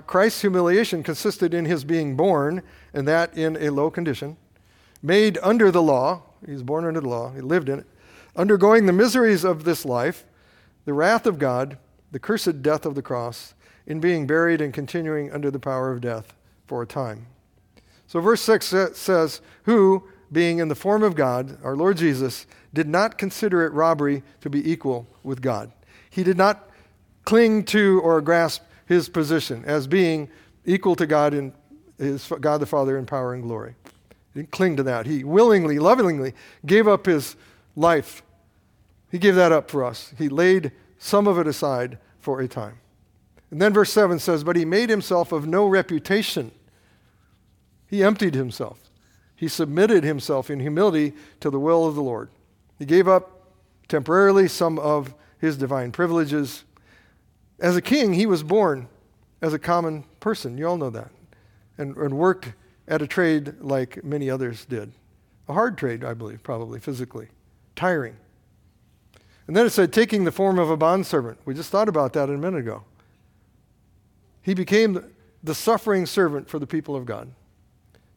Christ's 0.00 0.40
humiliation 0.40 1.02
consisted 1.02 1.54
in 1.54 1.64
his 1.64 1.84
being 1.84 2.16
born, 2.16 2.62
and 2.92 3.06
that 3.06 3.36
in 3.36 3.56
a 3.56 3.70
low 3.70 3.90
condition, 3.90 4.36
made 5.02 5.38
under 5.42 5.70
the 5.70 5.82
law. 5.82 6.22
He 6.44 6.52
was 6.52 6.62
born 6.62 6.84
under 6.84 7.00
the 7.00 7.08
law, 7.08 7.32
he 7.32 7.40
lived 7.40 7.68
in 7.68 7.80
it, 7.80 7.86
undergoing 8.36 8.86
the 8.86 8.92
miseries 8.92 9.44
of 9.44 9.64
this 9.64 9.84
life, 9.84 10.24
the 10.84 10.92
wrath 10.92 11.26
of 11.26 11.38
God, 11.38 11.78
the 12.12 12.18
cursed 12.18 12.62
death 12.62 12.84
of 12.84 12.94
the 12.94 13.02
cross, 13.02 13.54
in 13.86 14.00
being 14.00 14.26
buried 14.26 14.60
and 14.60 14.72
continuing 14.72 15.32
under 15.32 15.50
the 15.50 15.58
power 15.58 15.90
of 15.90 16.00
death 16.00 16.34
for 16.66 16.82
a 16.82 16.86
time. 16.86 17.26
So, 18.06 18.20
verse 18.20 18.40
6 18.42 18.74
says, 18.94 19.40
Who, 19.64 20.04
being 20.32 20.58
in 20.58 20.68
the 20.68 20.74
form 20.74 21.02
of 21.02 21.14
God, 21.14 21.58
our 21.62 21.76
Lord 21.76 21.96
Jesus, 21.96 22.46
did 22.72 22.88
not 22.88 23.18
consider 23.18 23.64
it 23.64 23.72
robbery 23.72 24.22
to 24.40 24.50
be 24.50 24.70
equal 24.70 25.06
with 25.22 25.40
God. 25.40 25.72
He 26.10 26.22
did 26.22 26.36
not 26.36 26.70
cling 27.24 27.64
to 27.66 28.00
or 28.02 28.20
grasp 28.20 28.62
his 28.86 29.08
position 29.08 29.64
as 29.66 29.86
being 29.86 30.28
equal 30.64 30.96
to 30.96 31.06
God 31.06 31.34
in 31.34 31.52
his 31.98 32.30
God 32.40 32.58
the 32.58 32.66
Father 32.66 32.98
in 32.98 33.06
power 33.06 33.34
and 33.34 33.42
glory. 33.42 33.74
He 34.32 34.40
didn't 34.40 34.50
cling 34.50 34.76
to 34.76 34.82
that. 34.82 35.06
He 35.06 35.24
willingly, 35.24 35.78
lovingly 35.78 36.34
gave 36.66 36.88
up 36.88 37.06
his 37.06 37.36
life. 37.76 38.22
He 39.10 39.18
gave 39.18 39.36
that 39.36 39.52
up 39.52 39.70
for 39.70 39.84
us. 39.84 40.12
He 40.18 40.28
laid 40.28 40.72
some 40.98 41.26
of 41.26 41.38
it 41.38 41.46
aside 41.46 41.98
for 42.18 42.40
a 42.40 42.48
time. 42.48 42.78
And 43.50 43.62
then 43.62 43.72
verse 43.72 43.92
7 43.92 44.18
says, 44.18 44.42
But 44.42 44.56
he 44.56 44.64
made 44.64 44.90
himself 44.90 45.30
of 45.30 45.46
no 45.46 45.66
reputation. 45.66 46.50
He 47.86 48.02
emptied 48.02 48.34
himself. 48.34 48.78
He 49.36 49.46
submitted 49.46 50.02
himself 50.02 50.50
in 50.50 50.58
humility 50.58 51.12
to 51.40 51.50
the 51.50 51.60
will 51.60 51.86
of 51.86 51.94
the 51.94 52.02
Lord. 52.02 52.30
He 52.78 52.84
gave 52.84 53.06
up 53.06 53.52
temporarily 53.88 54.48
some 54.48 54.78
of 54.78 55.14
his 55.38 55.56
divine 55.56 55.92
privileges 55.92 56.64
as 57.60 57.76
a 57.76 57.82
king, 57.82 58.14
he 58.14 58.26
was 58.26 58.42
born 58.42 58.88
as 59.40 59.52
a 59.52 59.58
common 59.58 60.04
person. 60.20 60.58
You 60.58 60.68
all 60.68 60.76
know 60.76 60.90
that. 60.90 61.10
And, 61.78 61.96
and 61.96 62.16
worked 62.16 62.52
at 62.86 63.02
a 63.02 63.06
trade 63.06 63.54
like 63.60 64.04
many 64.04 64.30
others 64.30 64.64
did. 64.64 64.92
A 65.48 65.52
hard 65.52 65.76
trade, 65.76 66.04
I 66.04 66.14
believe, 66.14 66.42
probably 66.42 66.80
physically, 66.80 67.28
tiring. 67.76 68.16
And 69.46 69.54
then 69.54 69.66
it 69.66 69.70
said, 69.70 69.92
taking 69.92 70.24
the 70.24 70.32
form 70.32 70.58
of 70.58 70.70
a 70.70 70.76
bondservant. 70.76 71.38
We 71.44 71.54
just 71.54 71.70
thought 71.70 71.88
about 71.88 72.14
that 72.14 72.30
a 72.30 72.32
minute 72.32 72.60
ago. 72.60 72.84
He 74.40 74.54
became 74.54 75.04
the 75.42 75.54
suffering 75.54 76.06
servant 76.06 76.48
for 76.48 76.58
the 76.58 76.66
people 76.66 76.96
of 76.96 77.04
God. 77.04 77.30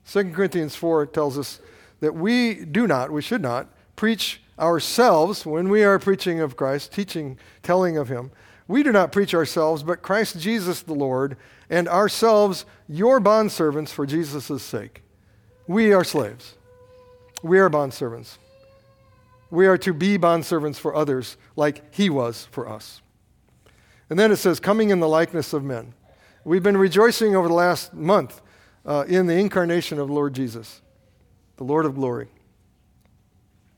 2 0.09 0.31
Corinthians 0.31 0.75
4 0.75 1.05
tells 1.07 1.37
us 1.37 1.59
that 1.99 2.15
we 2.15 2.65
do 2.65 2.87
not, 2.87 3.11
we 3.11 3.21
should 3.21 3.41
not, 3.41 3.67
preach 3.95 4.41
ourselves 4.57 5.45
when 5.45 5.69
we 5.69 5.83
are 5.83 5.99
preaching 5.99 6.39
of 6.39 6.55
Christ, 6.55 6.93
teaching, 6.93 7.37
telling 7.61 7.97
of 7.97 8.07
Him. 8.07 8.31
We 8.67 8.83
do 8.83 8.91
not 8.91 9.11
preach 9.11 9.33
ourselves, 9.33 9.83
but 9.83 10.01
Christ 10.01 10.39
Jesus 10.39 10.81
the 10.81 10.93
Lord, 10.93 11.37
and 11.69 11.87
ourselves 11.87 12.65
your 12.87 13.21
bondservants 13.21 13.89
for 13.89 14.05
Jesus' 14.05 14.61
sake. 14.61 15.03
We 15.67 15.93
are 15.93 16.03
slaves. 16.03 16.55
We 17.41 17.59
are 17.59 17.69
bondservants. 17.69 18.37
We 19.49 19.67
are 19.67 19.77
to 19.77 19.93
be 19.93 20.17
bondservants 20.17 20.77
for 20.77 20.95
others 20.95 21.37
like 21.55 21.93
he 21.93 22.09
was 22.09 22.47
for 22.51 22.67
us. 22.67 23.01
And 24.09 24.17
then 24.17 24.31
it 24.31 24.37
says, 24.37 24.59
coming 24.59 24.89
in 24.89 24.99
the 24.99 25.07
likeness 25.07 25.53
of 25.53 25.63
men. 25.63 25.93
We've 26.43 26.63
been 26.63 26.77
rejoicing 26.77 27.35
over 27.35 27.47
the 27.47 27.53
last 27.53 27.93
month 27.93 28.41
uh, 28.85 29.05
in 29.07 29.27
the 29.27 29.35
incarnation 29.35 29.99
of 29.99 30.09
Lord 30.09 30.33
Jesus, 30.33 30.81
the 31.57 31.65
Lord 31.65 31.85
of 31.85 31.95
glory. 31.95 32.29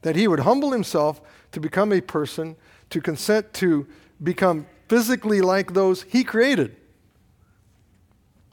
That 0.03 0.15
he 0.15 0.27
would 0.27 0.41
humble 0.41 0.71
himself 0.71 1.21
to 1.51 1.59
become 1.59 1.91
a 1.91 2.01
person, 2.01 2.55
to 2.91 3.01
consent 3.01 3.53
to 3.55 3.87
become 4.21 4.67
physically 4.89 5.39
like 5.39 5.73
those 5.73 6.03
he 6.03 6.23
created. 6.23 6.75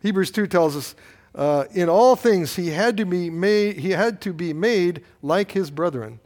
Hebrews 0.02 0.30
2 0.30 0.46
tells 0.46 0.76
us, 0.76 0.94
uh, 1.34 1.64
in 1.72 1.88
all 1.88 2.14
things 2.14 2.56
he 2.56 2.68
had 2.68 2.96
to 2.96 3.04
be 3.04 3.28
made 3.28 3.78
he 3.78 3.90
had 3.90 4.22
to 4.22 4.32
be 4.32 4.54
made 4.54 5.04
like 5.20 5.52
his 5.52 5.70
brethren 5.70 6.18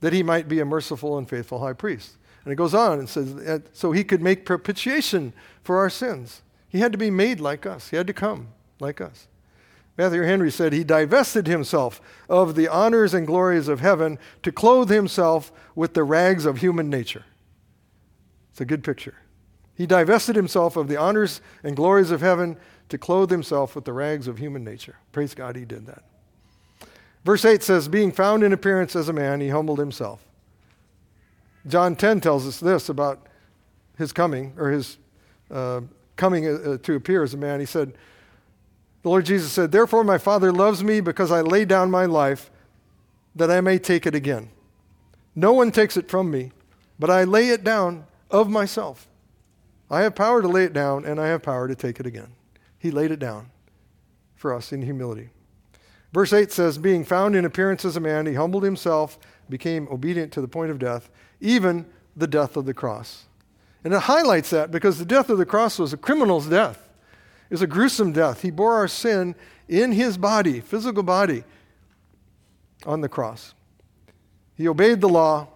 that 0.00 0.12
he 0.12 0.22
might 0.22 0.48
be 0.48 0.58
a 0.58 0.64
merciful 0.64 1.16
and 1.18 1.28
faithful 1.28 1.60
high 1.60 1.72
priest. 1.72 2.16
And 2.44 2.52
it 2.52 2.56
goes 2.56 2.74
on 2.74 2.98
and 2.98 3.08
says 3.08 3.62
so 3.72 3.92
he 3.92 4.02
could 4.02 4.22
make 4.22 4.44
propitiation 4.44 5.32
for 5.62 5.78
our 5.78 5.90
sins. 5.90 6.42
He 6.68 6.78
had 6.78 6.92
to 6.92 6.98
be 6.98 7.10
made 7.10 7.40
like 7.40 7.66
us. 7.66 7.90
He 7.90 7.96
had 7.96 8.06
to 8.06 8.12
come 8.12 8.48
like 8.80 9.00
us. 9.00 9.28
Matthew 9.96 10.22
henry 10.22 10.50
said 10.50 10.72
he 10.72 10.84
divested 10.84 11.46
himself 11.46 12.00
of 12.28 12.54
the 12.54 12.68
honors 12.68 13.14
and 13.14 13.26
glories 13.26 13.68
of 13.68 13.80
heaven 13.80 14.18
to 14.42 14.52
clothe 14.52 14.90
himself 14.90 15.52
with 15.74 15.94
the 15.94 16.04
rags 16.04 16.46
of 16.46 16.58
human 16.58 16.88
nature. 16.88 17.24
It's 18.50 18.60
a 18.60 18.64
good 18.64 18.82
picture 18.82 19.14
he 19.78 19.86
divested 19.86 20.34
himself 20.34 20.76
of 20.76 20.88
the 20.88 20.96
honors 20.96 21.40
and 21.62 21.76
glories 21.76 22.10
of 22.10 22.20
heaven 22.20 22.56
to 22.88 22.98
clothe 22.98 23.30
himself 23.30 23.76
with 23.76 23.84
the 23.84 23.92
rags 23.92 24.26
of 24.26 24.38
human 24.38 24.64
nature. 24.64 24.96
Praise 25.12 25.34
God, 25.34 25.54
he 25.54 25.64
did 25.64 25.86
that. 25.86 26.02
Verse 27.24 27.44
8 27.44 27.62
says, 27.62 27.86
Being 27.86 28.10
found 28.10 28.42
in 28.42 28.52
appearance 28.52 28.96
as 28.96 29.08
a 29.08 29.12
man, 29.12 29.40
he 29.40 29.50
humbled 29.50 29.78
himself. 29.78 30.24
John 31.66 31.94
10 31.94 32.20
tells 32.20 32.46
us 32.46 32.58
this 32.58 32.88
about 32.88 33.24
his 33.96 34.12
coming, 34.12 34.52
or 34.58 34.70
his 34.70 34.98
uh, 35.50 35.82
coming 36.16 36.46
uh, 36.46 36.78
to 36.78 36.94
appear 36.94 37.22
as 37.22 37.34
a 37.34 37.36
man. 37.36 37.60
He 37.60 37.66
said, 37.66 37.92
The 39.02 39.10
Lord 39.10 39.26
Jesus 39.26 39.52
said, 39.52 39.70
Therefore 39.70 40.02
my 40.02 40.18
Father 40.18 40.50
loves 40.50 40.82
me 40.82 41.00
because 41.00 41.30
I 41.30 41.40
lay 41.40 41.64
down 41.64 41.90
my 41.90 42.04
life 42.04 42.50
that 43.36 43.50
I 43.50 43.60
may 43.60 43.78
take 43.78 44.06
it 44.06 44.14
again. 44.14 44.50
No 45.36 45.52
one 45.52 45.70
takes 45.70 45.96
it 45.96 46.08
from 46.08 46.32
me, 46.32 46.50
but 46.98 47.10
I 47.10 47.22
lay 47.22 47.50
it 47.50 47.62
down 47.62 48.06
of 48.28 48.50
myself. 48.50 49.07
I 49.90 50.02
have 50.02 50.14
power 50.14 50.42
to 50.42 50.48
lay 50.48 50.64
it 50.64 50.72
down, 50.72 51.04
and 51.04 51.20
I 51.20 51.28
have 51.28 51.42
power 51.42 51.66
to 51.66 51.74
take 51.74 51.98
it 51.98 52.06
again. 52.06 52.32
He 52.78 52.90
laid 52.90 53.10
it 53.10 53.18
down 53.18 53.50
for 54.36 54.54
us 54.54 54.72
in 54.72 54.82
humility. 54.82 55.30
Verse 56.12 56.32
8 56.32 56.52
says, 56.52 56.78
Being 56.78 57.04
found 57.04 57.34
in 57.34 57.44
appearance 57.44 57.84
as 57.84 57.96
a 57.96 58.00
man, 58.00 58.26
he 58.26 58.34
humbled 58.34 58.62
himself, 58.62 59.18
became 59.48 59.88
obedient 59.90 60.32
to 60.32 60.40
the 60.40 60.48
point 60.48 60.70
of 60.70 60.78
death, 60.78 61.10
even 61.40 61.86
the 62.16 62.26
death 62.26 62.56
of 62.56 62.66
the 62.66 62.74
cross. 62.74 63.24
And 63.84 63.94
it 63.94 64.00
highlights 64.00 64.50
that 64.50 64.70
because 64.70 64.98
the 64.98 65.04
death 65.04 65.30
of 65.30 65.38
the 65.38 65.46
cross 65.46 65.78
was 65.78 65.92
a 65.92 65.96
criminal's 65.96 66.48
death. 66.48 66.88
It 67.48 67.54
was 67.54 67.62
a 67.62 67.66
gruesome 67.66 68.12
death. 68.12 68.42
He 68.42 68.50
bore 68.50 68.74
our 68.74 68.88
sin 68.88 69.34
in 69.68 69.92
his 69.92 70.18
body, 70.18 70.60
physical 70.60 71.02
body, 71.02 71.44
on 72.84 73.00
the 73.00 73.08
cross. 73.08 73.54
He 74.54 74.68
obeyed 74.68 75.00
the 75.00 75.08
law, 75.08 75.48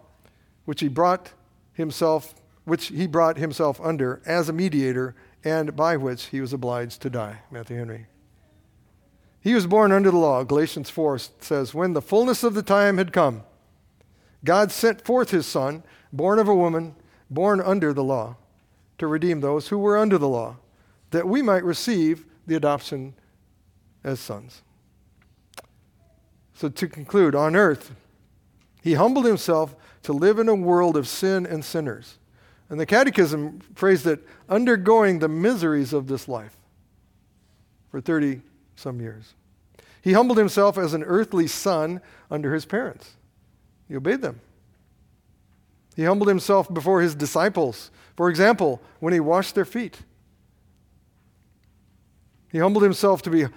which 0.64 0.80
he 0.80 0.88
brought 0.88 1.32
himself 1.72 2.34
which 2.64 2.86
he 2.86 3.06
brought 3.06 3.36
himself 3.38 3.80
under 3.80 4.20
as 4.24 4.48
a 4.48 4.52
mediator 4.52 5.14
and 5.44 5.74
by 5.74 5.96
which 5.96 6.26
he 6.26 6.40
was 6.40 6.52
obliged 6.52 7.00
to 7.02 7.10
die. 7.10 7.40
Matthew 7.50 7.76
Henry. 7.76 8.06
He 9.40 9.54
was 9.54 9.66
born 9.66 9.90
under 9.90 10.10
the 10.10 10.18
law. 10.18 10.44
Galatians 10.44 10.88
4 10.88 11.18
says, 11.40 11.74
When 11.74 11.94
the 11.94 12.02
fullness 12.02 12.44
of 12.44 12.54
the 12.54 12.62
time 12.62 12.98
had 12.98 13.12
come, 13.12 13.42
God 14.44 14.70
sent 14.70 15.04
forth 15.04 15.30
his 15.30 15.46
Son, 15.46 15.82
born 16.12 16.38
of 16.38 16.46
a 16.46 16.54
woman, 16.54 16.94
born 17.28 17.60
under 17.60 17.92
the 17.92 18.04
law, 18.04 18.36
to 18.98 19.06
redeem 19.08 19.40
those 19.40 19.68
who 19.68 19.78
were 19.78 19.98
under 19.98 20.16
the 20.16 20.28
law, 20.28 20.56
that 21.10 21.26
we 21.26 21.42
might 21.42 21.64
receive 21.64 22.24
the 22.46 22.54
adoption 22.54 23.14
as 24.04 24.20
sons. 24.20 24.62
So, 26.54 26.68
to 26.68 26.86
conclude, 26.86 27.34
on 27.34 27.56
earth, 27.56 27.92
he 28.82 28.94
humbled 28.94 29.24
himself 29.24 29.74
to 30.04 30.12
live 30.12 30.38
in 30.38 30.48
a 30.48 30.54
world 30.54 30.96
of 30.96 31.08
sin 31.08 31.44
and 31.44 31.64
sinners 31.64 32.18
and 32.72 32.80
the 32.80 32.86
Catechism 32.86 33.60
phrased 33.74 34.06
it 34.06 34.26
undergoing 34.48 35.18
the 35.18 35.28
miseries 35.28 35.92
of 35.92 36.06
this 36.06 36.26
life 36.26 36.56
for 37.90 38.00
30 38.00 38.40
some 38.76 38.98
years. 38.98 39.34
He 40.00 40.14
humbled 40.14 40.38
himself 40.38 40.78
as 40.78 40.94
an 40.94 41.02
earthly 41.02 41.46
son 41.46 42.00
under 42.30 42.54
his 42.54 42.64
parents, 42.64 43.16
he 43.88 43.94
obeyed 43.94 44.22
them. 44.22 44.40
He 45.96 46.04
humbled 46.04 46.28
himself 46.28 46.72
before 46.72 47.02
his 47.02 47.14
disciples, 47.14 47.90
for 48.16 48.30
example, 48.30 48.80
when 49.00 49.12
he 49.12 49.20
washed 49.20 49.54
their 49.54 49.66
feet. 49.66 49.98
He 52.50 52.56
humbled 52.56 52.84
himself 52.84 53.20
to 53.22 53.30
be 53.30 53.48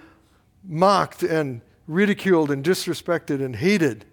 mocked 0.62 1.22
and 1.22 1.62
ridiculed 1.86 2.50
and 2.50 2.62
disrespected 2.62 3.42
and 3.42 3.56
hated. 3.56 4.04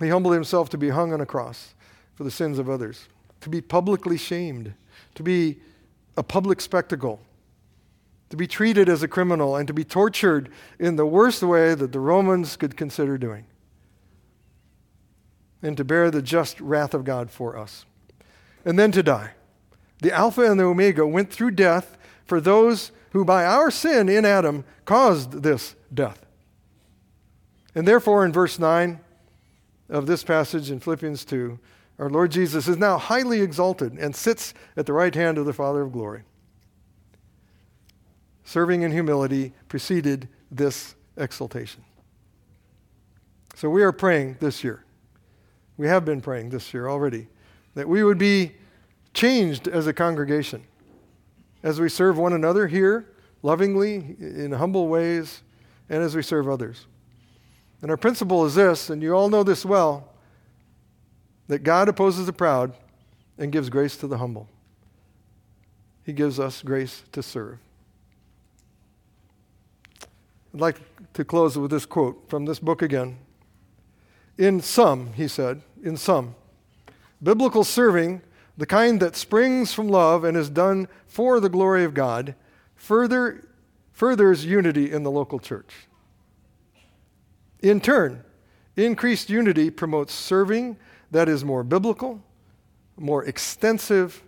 He 0.00 0.08
humbled 0.08 0.32
himself 0.32 0.70
to 0.70 0.78
be 0.78 0.88
hung 0.88 1.12
on 1.12 1.20
a 1.20 1.26
cross 1.26 1.73
for 2.14 2.24
the 2.24 2.30
sins 2.30 2.58
of 2.58 2.70
others, 2.70 3.08
to 3.40 3.48
be 3.48 3.60
publicly 3.60 4.16
shamed, 4.16 4.74
to 5.14 5.22
be 5.22 5.58
a 6.16 6.22
public 6.22 6.60
spectacle, 6.60 7.20
to 8.30 8.36
be 8.36 8.46
treated 8.46 8.88
as 8.88 9.02
a 9.02 9.08
criminal, 9.08 9.56
and 9.56 9.66
to 9.66 9.74
be 9.74 9.84
tortured 9.84 10.50
in 10.78 10.96
the 10.96 11.06
worst 11.06 11.42
way 11.42 11.74
that 11.74 11.92
the 11.92 12.00
Romans 12.00 12.56
could 12.56 12.76
consider 12.76 13.18
doing, 13.18 13.46
and 15.62 15.76
to 15.76 15.84
bear 15.84 16.10
the 16.10 16.22
just 16.22 16.60
wrath 16.60 16.94
of 16.94 17.04
God 17.04 17.30
for 17.30 17.58
us, 17.58 17.84
and 18.64 18.78
then 18.78 18.92
to 18.92 19.02
die. 19.02 19.32
The 20.00 20.12
Alpha 20.12 20.42
and 20.50 20.58
the 20.58 20.64
Omega 20.64 21.06
went 21.06 21.32
through 21.32 21.52
death 21.52 21.96
for 22.26 22.40
those 22.40 22.92
who, 23.10 23.24
by 23.24 23.44
our 23.44 23.70
sin 23.70 24.08
in 24.08 24.24
Adam, 24.24 24.64
caused 24.84 25.42
this 25.42 25.74
death. 25.92 26.24
And 27.74 27.88
therefore, 27.88 28.24
in 28.24 28.32
verse 28.32 28.58
9 28.58 29.00
of 29.88 30.06
this 30.06 30.24
passage 30.24 30.70
in 30.70 30.80
Philippians 30.80 31.24
2, 31.24 31.58
our 31.98 32.10
Lord 32.10 32.32
Jesus 32.32 32.66
is 32.66 32.76
now 32.76 32.98
highly 32.98 33.40
exalted 33.40 33.92
and 33.92 34.14
sits 34.14 34.52
at 34.76 34.86
the 34.86 34.92
right 34.92 35.14
hand 35.14 35.38
of 35.38 35.46
the 35.46 35.52
Father 35.52 35.82
of 35.82 35.92
glory. 35.92 36.22
Serving 38.44 38.82
in 38.82 38.92
humility 38.92 39.52
preceded 39.68 40.28
this 40.50 40.94
exaltation. 41.16 41.84
So 43.54 43.70
we 43.70 43.82
are 43.82 43.92
praying 43.92 44.38
this 44.40 44.64
year. 44.64 44.84
We 45.76 45.86
have 45.86 46.04
been 46.04 46.20
praying 46.20 46.50
this 46.50 46.74
year 46.74 46.88
already 46.88 47.28
that 47.74 47.88
we 47.88 48.02
would 48.04 48.18
be 48.18 48.52
changed 49.12 49.68
as 49.68 49.86
a 49.86 49.92
congregation 49.92 50.64
as 51.62 51.80
we 51.80 51.88
serve 51.88 52.18
one 52.18 52.32
another 52.32 52.66
here 52.66 53.08
lovingly 53.42 54.16
in 54.18 54.52
humble 54.52 54.88
ways 54.88 55.42
and 55.88 56.02
as 56.02 56.16
we 56.16 56.22
serve 56.22 56.48
others. 56.48 56.86
And 57.82 57.90
our 57.90 57.96
principle 57.96 58.46
is 58.46 58.54
this, 58.54 58.90
and 58.90 59.02
you 59.02 59.12
all 59.12 59.28
know 59.28 59.42
this 59.42 59.64
well 59.64 60.13
that 61.48 61.62
God 61.62 61.88
opposes 61.88 62.26
the 62.26 62.32
proud 62.32 62.72
and 63.38 63.52
gives 63.52 63.68
grace 63.68 63.96
to 63.98 64.06
the 64.06 64.18
humble. 64.18 64.48
He 66.04 66.12
gives 66.12 66.38
us 66.38 66.62
grace 66.62 67.02
to 67.12 67.22
serve. 67.22 67.58
I'd 70.54 70.60
like 70.60 70.80
to 71.14 71.24
close 71.24 71.58
with 71.58 71.70
this 71.70 71.86
quote 71.86 72.28
from 72.28 72.44
this 72.44 72.58
book 72.58 72.82
again. 72.82 73.18
In 74.38 74.60
sum, 74.60 75.12
he 75.14 75.26
said, 75.26 75.62
in 75.82 75.96
sum, 75.96 76.34
biblical 77.22 77.64
serving, 77.64 78.22
the 78.56 78.66
kind 78.66 79.00
that 79.00 79.16
springs 79.16 79.72
from 79.72 79.88
love 79.88 80.22
and 80.22 80.36
is 80.36 80.48
done 80.48 80.88
for 81.06 81.40
the 81.40 81.48
glory 81.48 81.84
of 81.84 81.94
God, 81.94 82.34
further, 82.76 83.48
furthers 83.92 84.44
unity 84.44 84.92
in 84.92 85.02
the 85.02 85.10
local 85.10 85.38
church. 85.38 85.88
In 87.60 87.80
turn, 87.80 88.22
increased 88.76 89.30
unity 89.30 89.70
promotes 89.70 90.12
serving 90.12 90.76
that 91.10 91.28
is 91.28 91.44
more 91.44 91.62
biblical, 91.62 92.22
more 92.96 93.24
extensive, 93.24 94.22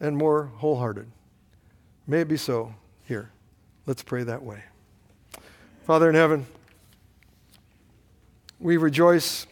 and 0.00 0.16
more 0.16 0.52
wholehearted. 0.56 1.10
May 2.06 2.20
it 2.20 2.28
be 2.28 2.36
so 2.36 2.74
here. 3.04 3.30
Let's 3.86 4.02
pray 4.02 4.22
that 4.24 4.42
way. 4.42 4.62
Father 5.86 6.08
in 6.08 6.14
heaven, 6.14 6.46
we 8.58 8.76
rejoice 8.76 9.46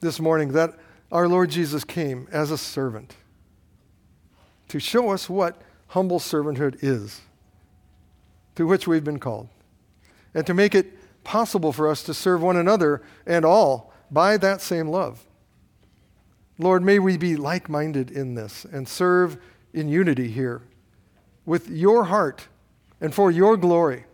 this 0.00 0.20
morning 0.20 0.52
that 0.52 0.74
our 1.10 1.26
Lord 1.28 1.50
Jesus 1.50 1.84
came 1.84 2.28
as 2.30 2.50
a 2.50 2.58
servant 2.58 3.16
to 4.68 4.78
show 4.78 5.10
us 5.10 5.28
what 5.28 5.60
humble 5.88 6.20
servanthood 6.20 6.78
is, 6.82 7.20
to 8.54 8.66
which 8.66 8.86
we've 8.86 9.04
been 9.04 9.18
called, 9.18 9.48
and 10.34 10.46
to 10.46 10.54
make 10.54 10.74
it 10.74 10.96
possible 11.24 11.72
for 11.72 11.88
us 11.88 12.02
to 12.04 12.14
serve 12.14 12.42
one 12.42 12.56
another 12.56 13.02
and 13.26 13.44
all 13.44 13.92
by 14.10 14.36
that 14.36 14.60
same 14.60 14.88
love. 14.88 15.24
Lord, 16.60 16.82
may 16.82 16.98
we 16.98 17.16
be 17.16 17.36
like 17.36 17.70
minded 17.70 18.10
in 18.10 18.34
this 18.34 18.66
and 18.66 18.86
serve 18.86 19.38
in 19.72 19.88
unity 19.88 20.28
here 20.28 20.60
with 21.46 21.70
your 21.70 22.04
heart 22.04 22.48
and 23.00 23.14
for 23.14 23.30
your 23.30 23.56
glory. 23.56 24.04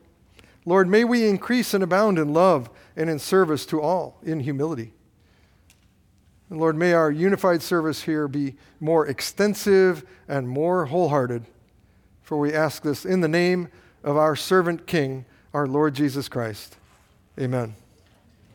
Lord, 0.65 0.89
may 0.89 1.03
we 1.03 1.29
increase 1.29 1.75
and 1.75 1.83
abound 1.83 2.19
in 2.19 2.33
love 2.33 2.71
and 2.95 3.11
in 3.11 3.19
service 3.19 3.67
to 3.67 3.81
all 3.81 4.21
in 4.23 4.41
humility. 4.41 4.93
And 6.49 6.61
Lord, 6.61 6.77
may 6.77 6.93
our 6.93 7.11
unified 7.11 7.63
service 7.63 8.03
here 8.03 8.29
be 8.29 8.55
more 8.79 9.09
extensive 9.09 10.05
and 10.29 10.49
more 10.49 10.87
wholehearted. 10.87 11.47
For 12.23 12.39
we 12.39 12.53
ask 12.53 12.83
this 12.83 13.05
in 13.05 13.23
the 13.23 13.29
name 13.29 13.69
of 14.05 14.17
our 14.17 14.37
servant 14.37 14.87
King, 14.87 15.25
our 15.53 15.67
Lord 15.67 15.95
Jesus 15.95 16.29
Christ. 16.29 16.77
Amen. 17.41 17.75